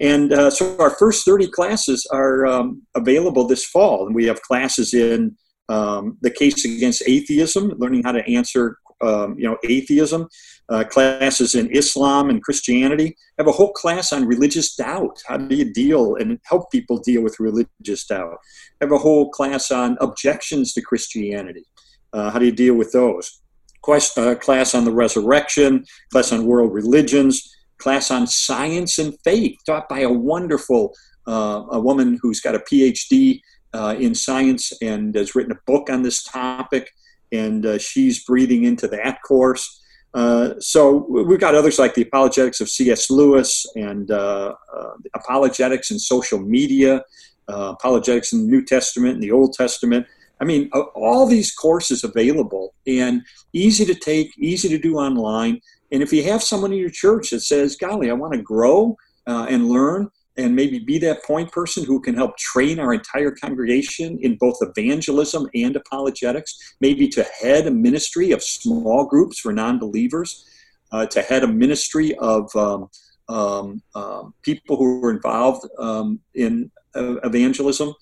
And 0.00 0.32
uh, 0.32 0.50
so 0.50 0.76
our 0.80 0.90
first 0.90 1.24
30 1.24 1.48
classes 1.48 2.06
are 2.10 2.44
um, 2.46 2.82
available 2.96 3.46
this 3.46 3.64
fall. 3.64 4.06
And 4.06 4.14
we 4.16 4.24
have 4.26 4.42
classes 4.42 4.94
in 4.94 5.36
um, 5.68 6.18
the 6.20 6.30
case 6.30 6.64
against 6.64 7.04
atheism 7.06 7.72
learning 7.78 8.02
how 8.02 8.12
to 8.12 8.28
answer 8.28 8.78
um, 9.02 9.36
you 9.38 9.46
know 9.48 9.56
atheism 9.64 10.28
uh, 10.68 10.84
classes 10.84 11.54
in 11.54 11.70
Islam 11.70 12.30
and 12.30 12.42
Christianity. 12.42 13.16
I 13.38 13.42
have 13.42 13.48
a 13.48 13.52
whole 13.52 13.72
class 13.72 14.12
on 14.12 14.26
religious 14.26 14.74
doubt. 14.74 15.22
How 15.26 15.36
do 15.36 15.54
you 15.54 15.72
deal 15.72 16.16
and 16.16 16.38
help 16.44 16.70
people 16.70 16.98
deal 16.98 17.22
with 17.22 17.40
religious 17.40 18.06
doubt? 18.06 18.38
I 18.80 18.84
have 18.84 18.92
a 18.92 18.98
whole 18.98 19.30
class 19.30 19.70
on 19.70 19.96
objections 20.00 20.72
to 20.74 20.82
Christianity. 20.82 21.64
Uh, 22.12 22.30
how 22.30 22.38
do 22.38 22.46
you 22.46 22.52
deal 22.52 22.74
with 22.74 22.92
those? 22.92 23.40
Quest, 23.82 24.16
uh, 24.16 24.34
class 24.36 24.74
on 24.74 24.84
the 24.84 24.92
resurrection, 24.92 25.84
class 26.10 26.32
on 26.32 26.46
world 26.46 26.72
religions, 26.72 27.54
class 27.78 28.10
on 28.10 28.26
science 28.26 28.98
and 28.98 29.14
faith, 29.24 29.58
taught 29.66 29.88
by 29.88 30.00
a 30.00 30.10
wonderful 30.10 30.94
uh, 31.26 31.64
a 31.70 31.80
woman 31.80 32.18
who's 32.22 32.40
got 32.40 32.54
a 32.54 32.60
PhD 32.60 33.40
uh, 33.72 33.96
in 33.98 34.14
science 34.14 34.72
and 34.80 35.14
has 35.14 35.34
written 35.34 35.52
a 35.52 35.60
book 35.66 35.90
on 35.90 36.02
this 36.02 36.22
topic. 36.22 36.90
And 37.34 37.66
uh, 37.66 37.78
she's 37.78 38.24
breathing 38.24 38.64
into 38.64 38.86
that 38.88 39.18
course. 39.26 39.80
Uh, 40.14 40.54
so 40.60 41.06
we've 41.08 41.40
got 41.40 41.56
others 41.56 41.78
like 41.78 41.94
the 41.94 42.02
apologetics 42.02 42.60
of 42.60 42.68
C.S. 42.68 43.10
Lewis 43.10 43.66
and 43.74 44.10
uh, 44.10 44.54
uh, 44.74 44.90
apologetics 45.14 45.90
in 45.90 45.98
social 45.98 46.38
media, 46.38 47.02
uh, 47.48 47.74
apologetics 47.78 48.32
in 48.32 48.42
the 48.42 48.46
New 48.46 48.64
Testament 48.64 49.14
and 49.14 49.22
the 49.22 49.32
Old 49.32 49.54
Testament. 49.54 50.06
I 50.40 50.44
mean, 50.44 50.70
all 50.94 51.26
these 51.26 51.52
courses 51.52 52.04
available 52.04 52.74
and 52.86 53.22
easy 53.52 53.84
to 53.86 53.94
take, 53.94 54.30
easy 54.38 54.68
to 54.68 54.78
do 54.78 54.96
online. 54.96 55.60
And 55.90 56.02
if 56.02 56.12
you 56.12 56.22
have 56.24 56.42
someone 56.42 56.72
in 56.72 56.78
your 56.78 56.90
church 56.90 57.30
that 57.30 57.40
says, 57.40 57.76
"Golly, 57.76 58.10
I 58.10 58.14
want 58.14 58.34
to 58.34 58.42
grow 58.42 58.96
uh, 59.26 59.46
and 59.48 59.68
learn," 59.68 60.10
and 60.36 60.54
maybe 60.54 60.78
be 60.78 60.98
that 60.98 61.24
point 61.24 61.50
person 61.52 61.84
who 61.84 62.00
can 62.00 62.14
help 62.14 62.36
train 62.36 62.78
our 62.80 62.92
entire 62.92 63.30
congregation 63.30 64.18
in 64.20 64.36
both 64.36 64.58
evangelism 64.60 65.48
and 65.54 65.76
apologetics, 65.76 66.74
maybe 66.80 67.08
to 67.08 67.22
head 67.22 67.66
a 67.66 67.70
ministry 67.70 68.32
of 68.32 68.42
small 68.42 69.06
groups 69.06 69.38
for 69.38 69.52
non 69.52 69.78
believers, 69.78 70.44
uh, 70.92 71.06
to 71.06 71.22
head 71.22 71.44
a 71.44 71.48
ministry 71.48 72.14
of 72.16 72.54
um, 72.56 72.88
um, 73.28 73.80
um, 73.94 74.34
people 74.42 74.76
who 74.76 75.04
are 75.04 75.10
involved 75.10 75.68
um, 75.78 76.18
in 76.34 76.70
uh, 76.96 77.16
evangelism. 77.22 77.94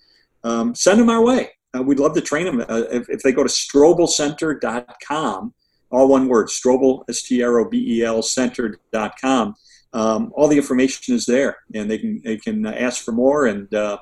Um, 0.44 0.74
send 0.74 1.00
them 1.00 1.10
our 1.10 1.22
way. 1.22 1.50
Uh, 1.76 1.82
we'd 1.82 2.00
love 2.00 2.14
to 2.14 2.20
train 2.20 2.44
them. 2.46 2.60
Uh, 2.60 2.82
if, 2.90 3.08
if, 3.08 3.22
they 3.22 3.32
go 3.32 3.44
to 3.44 3.48
strobelcenter.com, 3.48 5.54
all 5.90 6.08
one 6.08 6.28
word, 6.28 6.48
Strobel, 6.48 7.04
S 7.08 7.22
T 7.22 7.42
R 7.42 7.60
O 7.60 7.68
B 7.68 7.98
E 7.98 8.02
L, 8.02 8.22
center.com 8.22 9.54
um, 9.92 10.32
all 10.34 10.48
the 10.48 10.56
information 10.56 11.14
is 11.14 11.26
there, 11.26 11.58
and 11.74 11.90
they 11.90 11.98
can 11.98 12.20
they 12.24 12.36
can 12.36 12.66
ask 12.66 13.04
for 13.04 13.12
more 13.12 13.46
and 13.46 13.72
uh, 13.74 13.98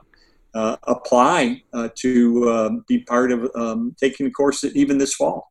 uh, 0.54 0.76
apply 0.84 1.62
uh, 1.72 1.88
to 1.96 2.50
um, 2.50 2.84
be 2.88 3.00
part 3.04 3.32
of 3.32 3.50
um, 3.54 3.94
taking 3.98 4.26
the 4.26 4.32
course 4.32 4.64
even 4.64 4.98
this 4.98 5.14
fall. 5.14 5.50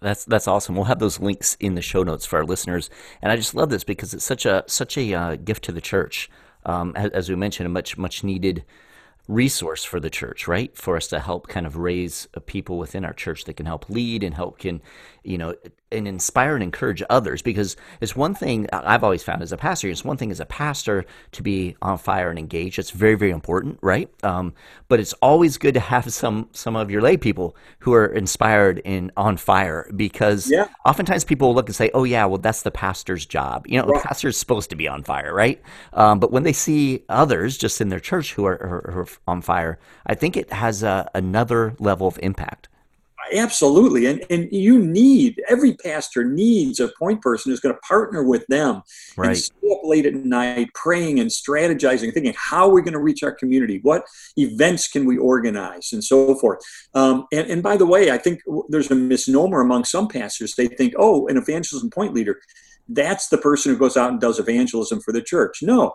That's 0.00 0.24
that's 0.24 0.48
awesome. 0.48 0.74
We'll 0.74 0.84
have 0.84 0.98
those 0.98 1.20
links 1.20 1.56
in 1.60 1.74
the 1.74 1.82
show 1.82 2.02
notes 2.02 2.26
for 2.26 2.38
our 2.38 2.44
listeners, 2.44 2.90
and 3.22 3.32
I 3.32 3.36
just 3.36 3.54
love 3.54 3.70
this 3.70 3.84
because 3.84 4.12
it's 4.12 4.24
such 4.24 4.44
a 4.44 4.64
such 4.66 4.98
a 4.98 5.14
uh, 5.14 5.36
gift 5.36 5.64
to 5.64 5.72
the 5.72 5.80
church. 5.80 6.30
Um, 6.66 6.92
as, 6.96 7.10
as, 7.12 7.28
we 7.30 7.36
mentioned, 7.36 7.66
a 7.66 7.70
much 7.70 7.96
much 7.96 8.22
needed 8.22 8.64
resource 9.28 9.84
for 9.84 10.00
the 10.00 10.10
church, 10.10 10.48
right? 10.48 10.76
For 10.76 10.96
us 10.96 11.06
to 11.08 11.20
help 11.20 11.48
kind 11.48 11.66
of 11.66 11.76
raise 11.76 12.28
people 12.46 12.78
within 12.78 13.04
our 13.04 13.12
church 13.12 13.44
that 13.44 13.54
can 13.54 13.66
help 13.66 13.88
lead 13.88 14.22
and 14.22 14.34
help 14.34 14.58
can, 14.58 14.80
you 15.22 15.38
know, 15.38 15.54
and 15.90 16.06
inspire 16.06 16.54
and 16.54 16.62
encourage 16.62 17.02
others 17.08 17.42
because 17.42 17.76
it's 18.00 18.14
one 18.14 18.34
thing 18.34 18.68
I've 18.72 19.04
always 19.04 19.22
found 19.22 19.42
as 19.42 19.52
a 19.52 19.56
pastor. 19.56 19.88
It's 19.88 20.04
one 20.04 20.16
thing 20.16 20.30
as 20.30 20.40
a 20.40 20.46
pastor 20.46 21.04
to 21.32 21.42
be 21.42 21.76
on 21.82 21.98
fire 21.98 22.30
and 22.30 22.38
engaged. 22.38 22.78
It's 22.78 22.90
very, 22.90 23.14
very 23.14 23.30
important, 23.30 23.78
right? 23.82 24.10
Um, 24.24 24.54
but 24.88 25.00
it's 25.00 25.12
always 25.14 25.58
good 25.58 25.74
to 25.74 25.80
have 25.80 26.12
some 26.12 26.48
some 26.52 26.76
of 26.76 26.90
your 26.90 27.00
lay 27.00 27.16
people 27.16 27.56
who 27.80 27.94
are 27.94 28.06
inspired 28.06 28.80
and 28.84 29.10
on 29.16 29.36
fire 29.36 29.90
because 29.94 30.50
yeah. 30.50 30.68
oftentimes 30.84 31.24
people 31.24 31.48
will 31.48 31.54
look 31.54 31.68
and 31.68 31.76
say, 31.76 31.90
"Oh 31.94 32.04
yeah, 32.04 32.24
well 32.26 32.38
that's 32.38 32.62
the 32.62 32.70
pastor's 32.70 33.26
job." 33.26 33.66
You 33.66 33.80
know, 33.80 33.86
right. 33.86 34.02
the 34.02 34.08
pastor's 34.08 34.36
supposed 34.36 34.70
to 34.70 34.76
be 34.76 34.88
on 34.88 35.02
fire, 35.02 35.34
right? 35.34 35.60
Um, 35.92 36.20
but 36.20 36.32
when 36.32 36.42
they 36.42 36.52
see 36.52 37.04
others 37.08 37.56
just 37.56 37.80
in 37.80 37.88
their 37.88 38.00
church 38.00 38.34
who 38.34 38.44
are, 38.46 38.54
are, 38.54 39.00
are 39.00 39.08
on 39.26 39.42
fire, 39.42 39.78
I 40.06 40.14
think 40.14 40.36
it 40.36 40.52
has 40.52 40.82
a, 40.82 41.10
another 41.14 41.74
level 41.78 42.06
of 42.06 42.18
impact 42.22 42.68
absolutely. 43.32 44.06
And 44.06 44.24
and 44.30 44.48
you 44.52 44.78
need 44.78 45.42
every 45.48 45.74
pastor 45.74 46.24
needs 46.24 46.80
a 46.80 46.88
point 46.98 47.20
person 47.22 47.50
who's 47.50 47.60
going 47.60 47.74
to 47.74 47.80
partner 47.80 48.22
with 48.22 48.46
them 48.48 48.82
right. 49.16 49.28
and 49.28 49.38
stay 49.38 49.70
up 49.70 49.80
late 49.84 50.06
at 50.06 50.14
night 50.14 50.68
praying 50.74 51.20
and 51.20 51.30
strategizing 51.30 52.12
thinking 52.12 52.34
how 52.36 52.68
are 52.68 52.72
we 52.72 52.82
going 52.82 52.92
to 52.92 53.00
reach 53.00 53.22
our 53.22 53.32
community? 53.32 53.80
What 53.82 54.04
events 54.36 54.88
can 54.88 55.06
we 55.06 55.18
organize? 55.18 55.92
And 55.92 56.02
so 56.02 56.34
forth. 56.36 56.60
Um, 56.94 57.26
and, 57.32 57.48
and 57.50 57.62
by 57.62 57.76
the 57.76 57.86
way 57.86 58.10
i 58.10 58.18
think 58.18 58.40
there's 58.68 58.90
a 58.90 58.94
misnomer 58.94 59.60
among 59.60 59.84
some 59.84 60.08
pastors. 60.08 60.54
They 60.54 60.68
think 60.68 60.94
oh 60.98 61.26
an 61.28 61.36
evangelism 61.36 61.90
point 61.90 62.14
leader 62.14 62.38
that's 62.88 63.28
the 63.28 63.38
person 63.38 63.72
who 63.72 63.78
goes 63.78 63.96
out 63.96 64.10
and 64.10 64.20
does 64.20 64.38
evangelism 64.38 65.00
for 65.00 65.12
the 65.12 65.22
church. 65.22 65.58
No. 65.62 65.94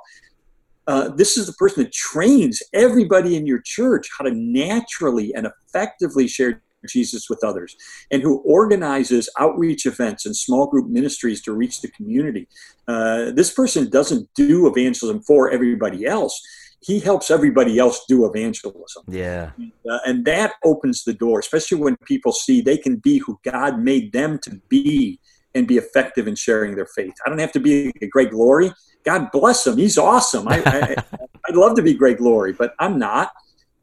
Uh, 0.85 1.09
this 1.09 1.37
is 1.37 1.47
the 1.47 1.53
person 1.53 1.83
that 1.83 1.93
trains 1.93 2.61
everybody 2.73 3.35
in 3.37 3.47
your 3.47 3.61
church 3.61 4.09
how 4.17 4.25
to 4.25 4.31
naturally 4.31 5.33
and 5.33 5.47
effectively 5.47 6.27
share 6.27 6.61
Jesus 6.87 7.29
with 7.29 7.43
others, 7.43 7.75
and 8.11 8.21
who 8.21 8.39
organizes 8.39 9.29
outreach 9.39 9.85
events 9.85 10.25
and 10.25 10.35
small 10.35 10.67
group 10.67 10.89
ministries 10.89 11.41
to 11.43 11.53
reach 11.53 11.81
the 11.81 11.89
community. 11.89 12.47
Uh, 12.87 13.31
this 13.31 13.51
person 13.51 13.89
doesn't 13.89 14.29
do 14.35 14.67
evangelism 14.67 15.21
for 15.21 15.49
everybody 15.51 16.05
else. 16.05 16.41
He 16.81 16.99
helps 16.99 17.31
everybody 17.31 17.79
else 17.79 18.03
do 18.09 18.25
evangelism. 18.25 19.03
Yeah. 19.07 19.51
Uh, 19.89 19.99
and 20.05 20.25
that 20.25 20.53
opens 20.65 21.05
the 21.05 21.13
door, 21.13 21.39
especially 21.39 21.79
when 21.79 21.95
people 22.05 22.33
see 22.33 22.61
they 22.61 22.77
can 22.77 22.97
be 22.97 23.19
who 23.19 23.39
God 23.43 23.79
made 23.79 24.11
them 24.11 24.37
to 24.39 24.59
be 24.67 25.19
and 25.55 25.67
be 25.67 25.77
effective 25.77 26.27
in 26.27 26.35
sharing 26.35 26.75
their 26.75 26.87
faith. 26.87 27.13
I 27.25 27.29
don't 27.29 27.39
have 27.39 27.51
to 27.53 27.59
be 27.59 27.93
a 28.01 28.07
Greg 28.07 28.33
Laurie. 28.33 28.73
God 29.05 29.31
bless 29.31 29.65
him. 29.67 29.77
He's 29.77 29.97
awesome. 29.97 30.47
I, 30.47 30.61
I, 30.65 30.95
would 31.47 31.57
love 31.57 31.75
to 31.75 31.81
be 31.81 31.93
Greg 31.93 32.19
Laurie, 32.19 32.53
but 32.53 32.73
I'm 32.79 32.97
not. 32.97 33.31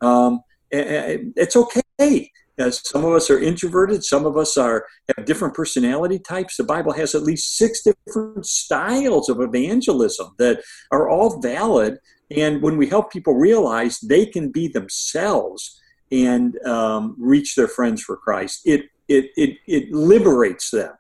Um, 0.00 0.40
it's 0.70 1.56
okay. 1.56 2.30
Uh, 2.60 2.70
some 2.70 3.04
of 3.04 3.12
us 3.12 3.30
are 3.30 3.38
introverted. 3.38 4.04
Some 4.04 4.26
of 4.26 4.36
us 4.36 4.56
are 4.56 4.86
have 5.16 5.24
different 5.24 5.54
personality 5.54 6.18
types. 6.18 6.56
The 6.56 6.64
Bible 6.64 6.92
has 6.92 7.14
at 7.14 7.22
least 7.22 7.56
six 7.56 7.82
different 7.82 8.46
styles 8.46 9.28
of 9.28 9.40
evangelism 9.40 10.34
that 10.38 10.62
are 10.90 11.08
all 11.08 11.40
valid. 11.40 11.98
And 12.30 12.62
when 12.62 12.76
we 12.76 12.86
help 12.88 13.10
people 13.10 13.34
realize 13.34 13.98
they 13.98 14.26
can 14.26 14.50
be 14.50 14.68
themselves 14.68 15.80
and 16.12 16.58
um, 16.66 17.16
reach 17.18 17.54
their 17.54 17.68
friends 17.68 18.02
for 18.02 18.16
Christ, 18.16 18.60
it 18.64 18.82
it 19.08 19.30
it, 19.36 19.58
it 19.66 19.92
liberates 19.92 20.70
them. 20.70 20.92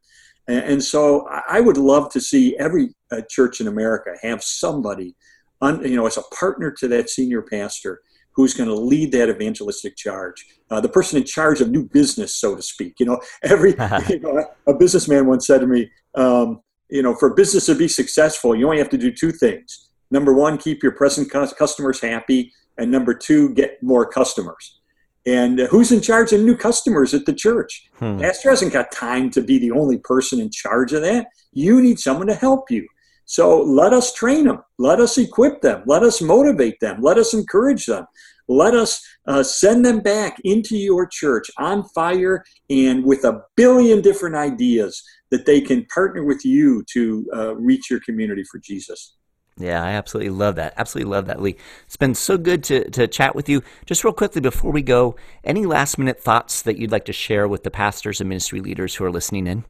And, 0.48 0.64
and 0.64 0.84
so 0.84 1.28
I 1.48 1.60
would 1.60 1.76
love 1.76 2.10
to 2.12 2.20
see 2.20 2.56
every 2.58 2.94
uh, 3.12 3.20
church 3.28 3.60
in 3.60 3.68
America 3.68 4.14
have 4.22 4.42
somebody, 4.42 5.14
you 5.62 5.96
know, 5.96 6.06
as 6.06 6.16
a 6.16 6.34
partner 6.34 6.70
to 6.78 6.88
that 6.88 7.10
senior 7.10 7.42
pastor 7.42 8.00
who's 8.32 8.54
going 8.54 8.68
to 8.68 8.74
lead 8.74 9.12
that 9.12 9.28
evangelistic 9.28 9.96
charge. 9.96 10.46
Uh, 10.70 10.80
the 10.80 10.88
person 10.88 11.18
in 11.18 11.24
charge 11.24 11.60
of 11.60 11.70
new 11.70 11.84
business, 11.84 12.34
so 12.34 12.54
to 12.54 12.62
speak. 12.62 12.94
You 12.98 13.06
know, 13.06 13.20
every 13.42 13.70
you 14.08 14.20
know, 14.20 14.44
a 14.66 14.74
businessman 14.74 15.26
once 15.26 15.46
said 15.46 15.60
to 15.60 15.66
me, 15.66 15.90
um, 16.14 16.60
you 16.88 17.02
know, 17.02 17.14
for 17.14 17.34
business 17.34 17.66
to 17.66 17.74
be 17.74 17.88
successful, 17.88 18.54
you 18.54 18.66
only 18.66 18.78
have 18.78 18.90
to 18.90 18.98
do 18.98 19.12
two 19.12 19.32
things. 19.32 19.90
Number 20.10 20.32
one, 20.32 20.58
keep 20.58 20.82
your 20.82 20.92
present 20.92 21.30
customers 21.30 22.00
happy, 22.00 22.52
and 22.78 22.90
number 22.90 23.14
two, 23.14 23.54
get 23.54 23.82
more 23.82 24.06
customers. 24.06 24.80
And 25.26 25.60
uh, 25.60 25.66
who's 25.66 25.92
in 25.92 26.00
charge 26.00 26.32
of 26.32 26.40
new 26.40 26.56
customers 26.56 27.14
at 27.14 27.26
the 27.26 27.34
church? 27.34 27.88
Hmm. 27.98 28.18
Pastor 28.18 28.50
hasn't 28.50 28.72
got 28.72 28.90
time 28.90 29.30
to 29.30 29.42
be 29.42 29.58
the 29.58 29.70
only 29.70 29.98
person 29.98 30.40
in 30.40 30.50
charge 30.50 30.92
of 30.92 31.02
that. 31.02 31.26
You 31.52 31.80
need 31.80 31.98
someone 31.98 32.26
to 32.28 32.34
help 32.34 32.70
you. 32.70 32.88
So 33.30 33.62
let 33.62 33.92
us 33.92 34.12
train 34.12 34.46
them. 34.46 34.64
Let 34.80 34.98
us 34.98 35.16
equip 35.16 35.60
them. 35.60 35.84
Let 35.86 36.02
us 36.02 36.20
motivate 36.20 36.80
them. 36.80 37.00
Let 37.00 37.16
us 37.16 37.32
encourage 37.32 37.86
them. 37.86 38.04
let 38.48 38.74
us 38.74 39.00
uh, 39.28 39.44
send 39.44 39.84
them 39.86 40.00
back 40.00 40.38
into 40.42 40.76
your 40.76 41.06
church 41.06 41.48
on 41.56 41.84
fire 41.90 42.42
and 42.70 43.04
with 43.04 43.24
a 43.24 43.42
billion 43.56 44.00
different 44.00 44.34
ideas 44.34 45.00
that 45.30 45.46
they 45.46 45.60
can 45.60 45.86
partner 45.94 46.24
with 46.24 46.44
you 46.44 46.84
to 46.92 47.24
uh, 47.32 47.54
reach 47.54 47.88
your 47.88 48.00
community 48.00 48.42
for 48.50 48.58
Jesus. 48.58 49.14
Yeah, 49.56 49.80
I 49.80 49.90
absolutely 49.90 50.30
love 50.30 50.56
that. 50.56 50.74
Absolutely 50.76 51.12
love 51.12 51.26
that, 51.26 51.40
Lee. 51.40 51.54
It's 51.86 51.96
been 51.96 52.16
so 52.16 52.36
good 52.36 52.64
to, 52.64 52.90
to 52.90 53.06
chat 53.06 53.36
with 53.36 53.48
you. 53.48 53.62
Just 53.86 54.02
real 54.02 54.12
quickly 54.12 54.40
before 54.40 54.72
we 54.72 54.82
go, 54.82 55.14
any 55.44 55.66
last 55.66 55.98
minute 55.98 56.20
thoughts 56.20 56.62
that 56.62 56.78
you'd 56.78 56.90
like 56.90 57.04
to 57.04 57.12
share 57.12 57.46
with 57.46 57.62
the 57.62 57.70
pastors 57.70 58.20
and 58.20 58.28
ministry 58.28 58.60
leaders 58.60 58.96
who 58.96 59.04
are 59.04 59.12
listening 59.12 59.46
in? 59.46 59.64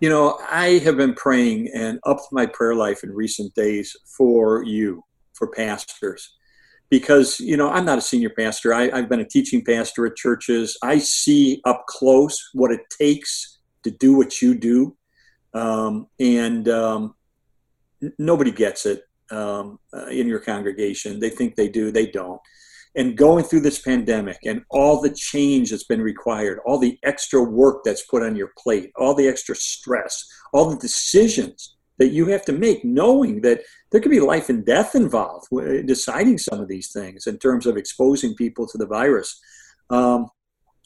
You 0.00 0.08
know, 0.08 0.38
I 0.48 0.78
have 0.84 0.96
been 0.96 1.14
praying 1.14 1.70
and 1.74 1.98
upped 2.04 2.28
my 2.30 2.46
prayer 2.46 2.74
life 2.74 3.02
in 3.02 3.10
recent 3.12 3.54
days 3.54 3.96
for 4.16 4.62
you, 4.62 5.02
for 5.32 5.48
pastors, 5.48 6.36
because, 6.88 7.40
you 7.40 7.56
know, 7.56 7.68
I'm 7.68 7.84
not 7.84 7.98
a 7.98 8.02
senior 8.02 8.30
pastor. 8.30 8.72
I, 8.72 8.96
have 8.96 9.08
been 9.08 9.20
a 9.20 9.28
teaching 9.28 9.64
pastor 9.64 10.06
at 10.06 10.16
churches. 10.16 10.78
I 10.82 10.98
see 10.98 11.60
up 11.64 11.86
close 11.86 12.40
what 12.54 12.70
it 12.70 12.80
takes 12.96 13.58
to 13.82 13.90
do 13.90 14.16
what 14.16 14.40
you 14.40 14.54
do. 14.54 14.96
Um, 15.52 16.06
and 16.20 16.68
um, 16.68 17.14
nobody 18.18 18.52
gets 18.52 18.86
it 18.86 19.02
um, 19.32 19.80
uh, 19.92 20.06
in 20.06 20.28
your 20.28 20.40
congregation. 20.40 21.18
They 21.18 21.30
think 21.30 21.56
they 21.56 21.68
do, 21.68 21.90
they 21.90 22.06
don't 22.06 22.40
and 22.96 23.16
going 23.16 23.44
through 23.44 23.60
this 23.60 23.80
pandemic 23.80 24.38
and 24.44 24.62
all 24.70 25.00
the 25.00 25.10
change 25.10 25.70
that's 25.70 25.84
been 25.84 26.00
required, 26.02 26.58
all 26.66 26.78
the 26.78 26.98
extra 27.04 27.42
work 27.42 27.82
that's 27.84 28.06
put 28.06 28.22
on 28.22 28.36
your 28.36 28.52
plate, 28.58 28.90
all 28.96 29.14
the 29.14 29.28
extra 29.28 29.54
stress, 29.54 30.24
all 30.52 30.70
the 30.70 30.78
decisions 30.78 31.76
that 31.98 32.08
you 32.08 32.26
have 32.26 32.44
to 32.44 32.52
make, 32.52 32.84
knowing 32.84 33.40
that 33.42 33.60
there 33.90 34.00
could 34.00 34.10
be 34.10 34.20
life 34.20 34.48
and 34.48 34.64
death 34.64 34.94
involved 34.94 35.48
deciding 35.86 36.38
some 36.38 36.60
of 36.60 36.68
these 36.68 36.92
things 36.92 37.26
in 37.26 37.38
terms 37.38 37.66
of 37.66 37.76
exposing 37.76 38.34
people 38.34 38.66
to 38.66 38.78
the 38.78 38.86
virus. 38.86 39.40
Um, 39.90 40.28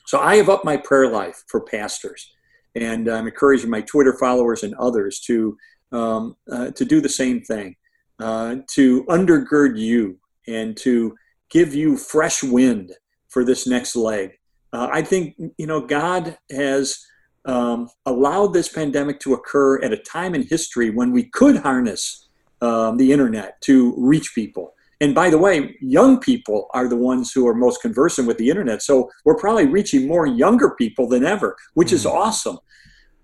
so 0.06 0.18
I 0.18 0.36
have 0.36 0.48
upped 0.48 0.64
my 0.64 0.76
prayer 0.76 1.10
life 1.10 1.42
for 1.48 1.60
pastors, 1.60 2.32
and 2.74 3.08
I'm 3.08 3.26
encouraging 3.26 3.70
my 3.70 3.82
Twitter 3.82 4.16
followers 4.18 4.62
and 4.62 4.74
others 4.74 5.20
to 5.20 5.56
um, 5.92 6.36
uh, 6.50 6.70
to 6.70 6.84
do 6.86 7.02
the 7.02 7.08
same 7.08 7.42
thing, 7.42 7.76
uh, 8.18 8.56
to 8.70 9.04
undergird 9.04 9.78
you 9.78 10.18
and 10.48 10.76
to 10.78 11.14
give 11.52 11.74
you 11.74 11.96
fresh 11.96 12.42
wind 12.42 12.92
for 13.28 13.44
this 13.44 13.66
next 13.66 13.94
leg. 13.94 14.32
Uh, 14.72 14.88
I 14.90 15.02
think, 15.02 15.36
you 15.58 15.66
know, 15.66 15.80
God 15.80 16.38
has 16.50 16.98
um, 17.44 17.88
allowed 18.06 18.54
this 18.54 18.68
pandemic 18.68 19.20
to 19.20 19.34
occur 19.34 19.82
at 19.82 19.92
a 19.92 19.98
time 19.98 20.34
in 20.34 20.42
history 20.42 20.90
when 20.90 21.12
we 21.12 21.24
could 21.24 21.56
harness 21.56 22.28
um, 22.62 22.96
the 22.96 23.12
internet 23.12 23.60
to 23.62 23.94
reach 23.98 24.34
people. 24.34 24.74
And 25.00 25.14
by 25.14 25.30
the 25.30 25.38
way, 25.38 25.76
young 25.80 26.20
people 26.20 26.68
are 26.74 26.88
the 26.88 26.96
ones 26.96 27.32
who 27.32 27.46
are 27.48 27.54
most 27.54 27.82
conversant 27.82 28.28
with 28.28 28.38
the 28.38 28.48
internet. 28.48 28.82
So 28.82 29.10
we're 29.24 29.36
probably 29.36 29.66
reaching 29.66 30.06
more 30.06 30.26
younger 30.26 30.70
people 30.76 31.08
than 31.08 31.24
ever, 31.24 31.56
which 31.74 31.88
mm-hmm. 31.88 31.96
is 31.96 32.06
awesome. 32.06 32.58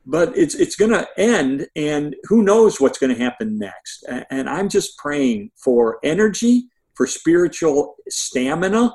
But 0.04 0.36
it's 0.36 0.54
it's 0.54 0.74
going 0.74 0.90
to 0.90 1.06
end, 1.18 1.68
and 1.76 2.16
who 2.24 2.42
knows 2.42 2.80
what's 2.80 2.98
going 2.98 3.14
to 3.14 3.22
happen 3.22 3.58
next? 3.58 4.04
And 4.30 4.48
I'm 4.48 4.70
just 4.70 4.96
praying 4.96 5.50
for 5.54 5.98
energy 6.02 6.68
for 6.98 7.06
spiritual 7.06 7.94
stamina, 8.08 8.92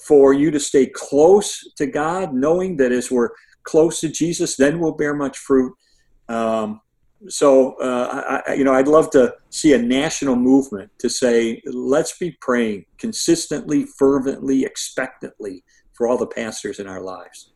for 0.00 0.32
you 0.32 0.50
to 0.50 0.58
stay 0.58 0.86
close 0.86 1.62
to 1.76 1.86
God, 1.86 2.32
knowing 2.32 2.78
that 2.78 2.90
as 2.90 3.10
we're 3.10 3.28
close 3.64 4.00
to 4.00 4.08
Jesus, 4.08 4.56
then 4.56 4.80
we'll 4.80 4.92
bear 4.92 5.14
much 5.14 5.36
fruit. 5.36 5.74
Um, 6.30 6.80
so, 7.28 7.74
uh, 7.74 8.42
I, 8.46 8.54
you 8.54 8.64
know, 8.64 8.72
I'd 8.72 8.88
love 8.88 9.10
to 9.10 9.34
see 9.50 9.74
a 9.74 9.78
national 9.78 10.36
movement 10.36 10.90
to 11.00 11.10
say, 11.10 11.60
let's 11.66 12.16
be 12.16 12.30
praying 12.40 12.86
consistently, 12.96 13.84
fervently, 13.84 14.64
expectantly 14.64 15.64
for 15.92 16.08
all 16.08 16.16
the 16.16 16.26
pastors 16.26 16.80
in 16.80 16.86
our 16.86 17.02
lives. 17.02 17.52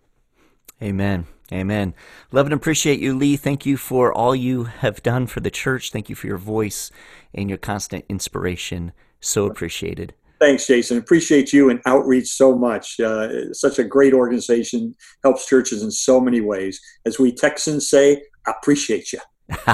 Amen. 0.82 1.26
Amen. 1.50 1.94
Love 2.30 2.44
and 2.44 2.52
appreciate 2.52 3.00
you, 3.00 3.16
Lee. 3.16 3.38
Thank 3.38 3.64
you 3.64 3.78
for 3.78 4.12
all 4.12 4.36
you 4.36 4.64
have 4.64 5.02
done 5.02 5.26
for 5.26 5.40
the 5.40 5.50
church. 5.50 5.90
Thank 5.90 6.10
you 6.10 6.14
for 6.14 6.26
your 6.26 6.36
voice 6.36 6.90
and 7.32 7.48
your 7.48 7.56
constant 7.56 8.04
inspiration. 8.10 8.92
So 9.20 9.46
appreciated. 9.46 10.14
Thanks, 10.40 10.66
Jason. 10.66 10.98
Appreciate 10.98 11.52
you 11.52 11.68
and 11.70 11.80
Outreach 11.84 12.28
so 12.28 12.56
much. 12.56 13.00
Uh, 13.00 13.52
such 13.52 13.78
a 13.80 13.84
great 13.84 14.14
organization, 14.14 14.94
helps 15.24 15.46
churches 15.46 15.82
in 15.82 15.90
so 15.90 16.20
many 16.20 16.40
ways. 16.40 16.80
As 17.06 17.18
we 17.18 17.32
Texans 17.32 17.90
say, 17.90 18.22
appreciate 18.46 19.12
you. 19.12 19.18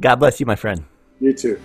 God 0.00 0.16
bless 0.16 0.40
you, 0.40 0.46
my 0.46 0.56
friend. 0.56 0.84
You 1.20 1.32
too. 1.32 1.60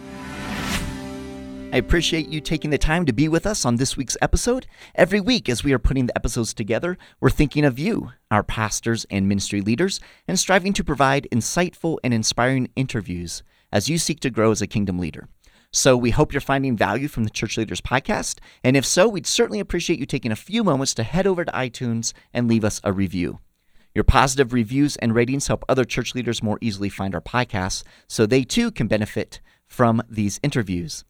I 1.73 1.77
appreciate 1.77 2.27
you 2.27 2.39
taking 2.39 2.69
the 2.69 2.77
time 2.77 3.03
to 3.07 3.13
be 3.13 3.27
with 3.27 3.47
us 3.47 3.65
on 3.65 3.77
this 3.77 3.97
week's 3.97 4.15
episode. 4.21 4.67
Every 4.93 5.19
week, 5.19 5.49
as 5.49 5.63
we 5.63 5.73
are 5.73 5.79
putting 5.79 6.05
the 6.05 6.15
episodes 6.15 6.53
together, 6.53 6.99
we're 7.19 7.31
thinking 7.31 7.65
of 7.65 7.79
you, 7.79 8.11
our 8.29 8.43
pastors 8.43 9.07
and 9.09 9.27
ministry 9.27 9.59
leaders, 9.59 9.99
and 10.27 10.37
striving 10.37 10.73
to 10.73 10.83
provide 10.83 11.27
insightful 11.31 11.97
and 12.03 12.13
inspiring 12.13 12.69
interviews 12.75 13.41
as 13.71 13.89
you 13.89 13.97
seek 13.97 14.19
to 14.19 14.29
grow 14.29 14.51
as 14.51 14.61
a 14.61 14.67
kingdom 14.67 14.99
leader. 14.99 15.27
So 15.75 15.97
we 15.97 16.11
hope 16.11 16.31
you're 16.31 16.39
finding 16.39 16.77
value 16.77 17.07
from 17.07 17.23
the 17.23 17.31
Church 17.31 17.57
Leaders 17.57 17.81
Podcast. 17.81 18.37
And 18.63 18.77
if 18.77 18.85
so, 18.85 19.09
we'd 19.09 19.25
certainly 19.25 19.59
appreciate 19.59 19.97
you 19.97 20.05
taking 20.05 20.31
a 20.31 20.35
few 20.35 20.63
moments 20.63 20.93
to 20.93 21.03
head 21.03 21.25
over 21.25 21.43
to 21.43 21.51
iTunes 21.51 22.13
and 22.31 22.47
leave 22.47 22.63
us 22.63 22.79
a 22.83 22.93
review. 22.93 23.39
Your 23.95 24.03
positive 24.03 24.53
reviews 24.53 24.97
and 24.97 25.15
ratings 25.15 25.47
help 25.47 25.65
other 25.67 25.83
church 25.83 26.13
leaders 26.13 26.43
more 26.43 26.59
easily 26.61 26.89
find 26.89 27.15
our 27.15 27.21
podcasts 27.21 27.81
so 28.07 28.27
they 28.27 28.43
too 28.43 28.69
can 28.69 28.87
benefit 28.87 29.41
from 29.65 30.03
these 30.07 30.39
interviews. 30.43 31.05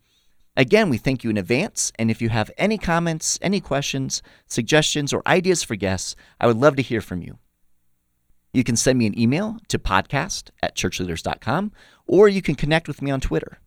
Again, 0.55 0.89
we 0.89 0.97
thank 0.97 1.25
you 1.25 1.29
in 1.29 1.37
advance. 1.37 1.91
And 1.99 2.09
if 2.09 2.21
you 2.21 2.29
have 2.29 2.49
any 2.57 2.77
comments, 2.77 3.37
any 3.41 3.59
questions, 3.59 4.21
suggestions, 4.47 5.11
or 5.11 5.27
ideas 5.27 5.63
for 5.63 5.75
guests, 5.75 6.15
I 6.39 6.47
would 6.47 6.57
love 6.57 6.77
to 6.77 6.81
hear 6.81 7.01
from 7.01 7.21
you. 7.21 7.37
You 8.53 8.63
can 8.63 8.77
send 8.77 8.97
me 8.97 9.07
an 9.07 9.19
email 9.19 9.57
to 9.67 9.77
podcast 9.77 10.51
at 10.61 10.77
churchleaders.com, 10.77 11.73
or 12.07 12.29
you 12.29 12.41
can 12.41 12.55
connect 12.55 12.87
with 12.87 13.01
me 13.01 13.11
on 13.11 13.19
Twitter. 13.19 13.57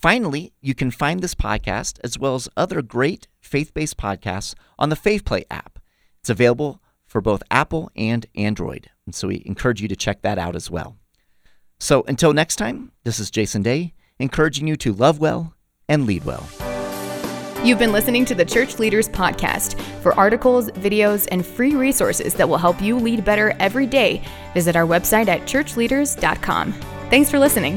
Finally, 0.00 0.52
you 0.60 0.76
can 0.76 0.92
find 0.92 1.20
this 1.20 1.34
podcast 1.34 1.98
as 2.04 2.16
well 2.16 2.36
as 2.36 2.48
other 2.56 2.82
great 2.82 3.26
faith 3.40 3.74
based 3.74 3.96
podcasts 3.96 4.54
on 4.78 4.90
the 4.90 4.96
FaithPlay 4.96 5.42
app. 5.50 5.80
It's 6.20 6.30
available 6.30 6.80
for 7.04 7.20
both 7.20 7.42
Apple 7.50 7.90
and 7.96 8.24
Android. 8.36 8.90
And 9.06 9.14
so 9.14 9.26
we 9.26 9.42
encourage 9.44 9.82
you 9.82 9.88
to 9.88 9.96
check 9.96 10.22
that 10.22 10.38
out 10.38 10.54
as 10.54 10.70
well. 10.70 10.98
So 11.80 12.04
until 12.06 12.32
next 12.32 12.56
time, 12.56 12.92
this 13.02 13.18
is 13.18 13.28
Jason 13.28 13.62
Daye, 13.62 13.92
encouraging 14.20 14.68
you 14.68 14.76
to 14.76 14.92
love 14.92 15.18
well 15.18 15.54
and 15.88 16.06
lead 16.06 16.24
well. 16.24 16.46
You've 17.64 17.80
been 17.80 17.90
listening 17.90 18.24
to 18.26 18.36
the 18.36 18.44
Church 18.44 18.78
Leaders 18.78 19.08
Podcast. 19.08 19.80
For 20.00 20.14
articles, 20.14 20.70
videos, 20.70 21.26
and 21.32 21.44
free 21.44 21.74
resources 21.74 22.34
that 22.34 22.48
will 22.48 22.58
help 22.58 22.80
you 22.80 22.96
lead 22.96 23.24
better 23.24 23.52
every 23.58 23.86
day, 23.86 24.22
visit 24.54 24.76
our 24.76 24.86
website 24.86 25.26
at 25.26 25.40
churchleaders.com. 25.40 26.72
Thanks 27.10 27.32
for 27.32 27.40
listening. 27.40 27.76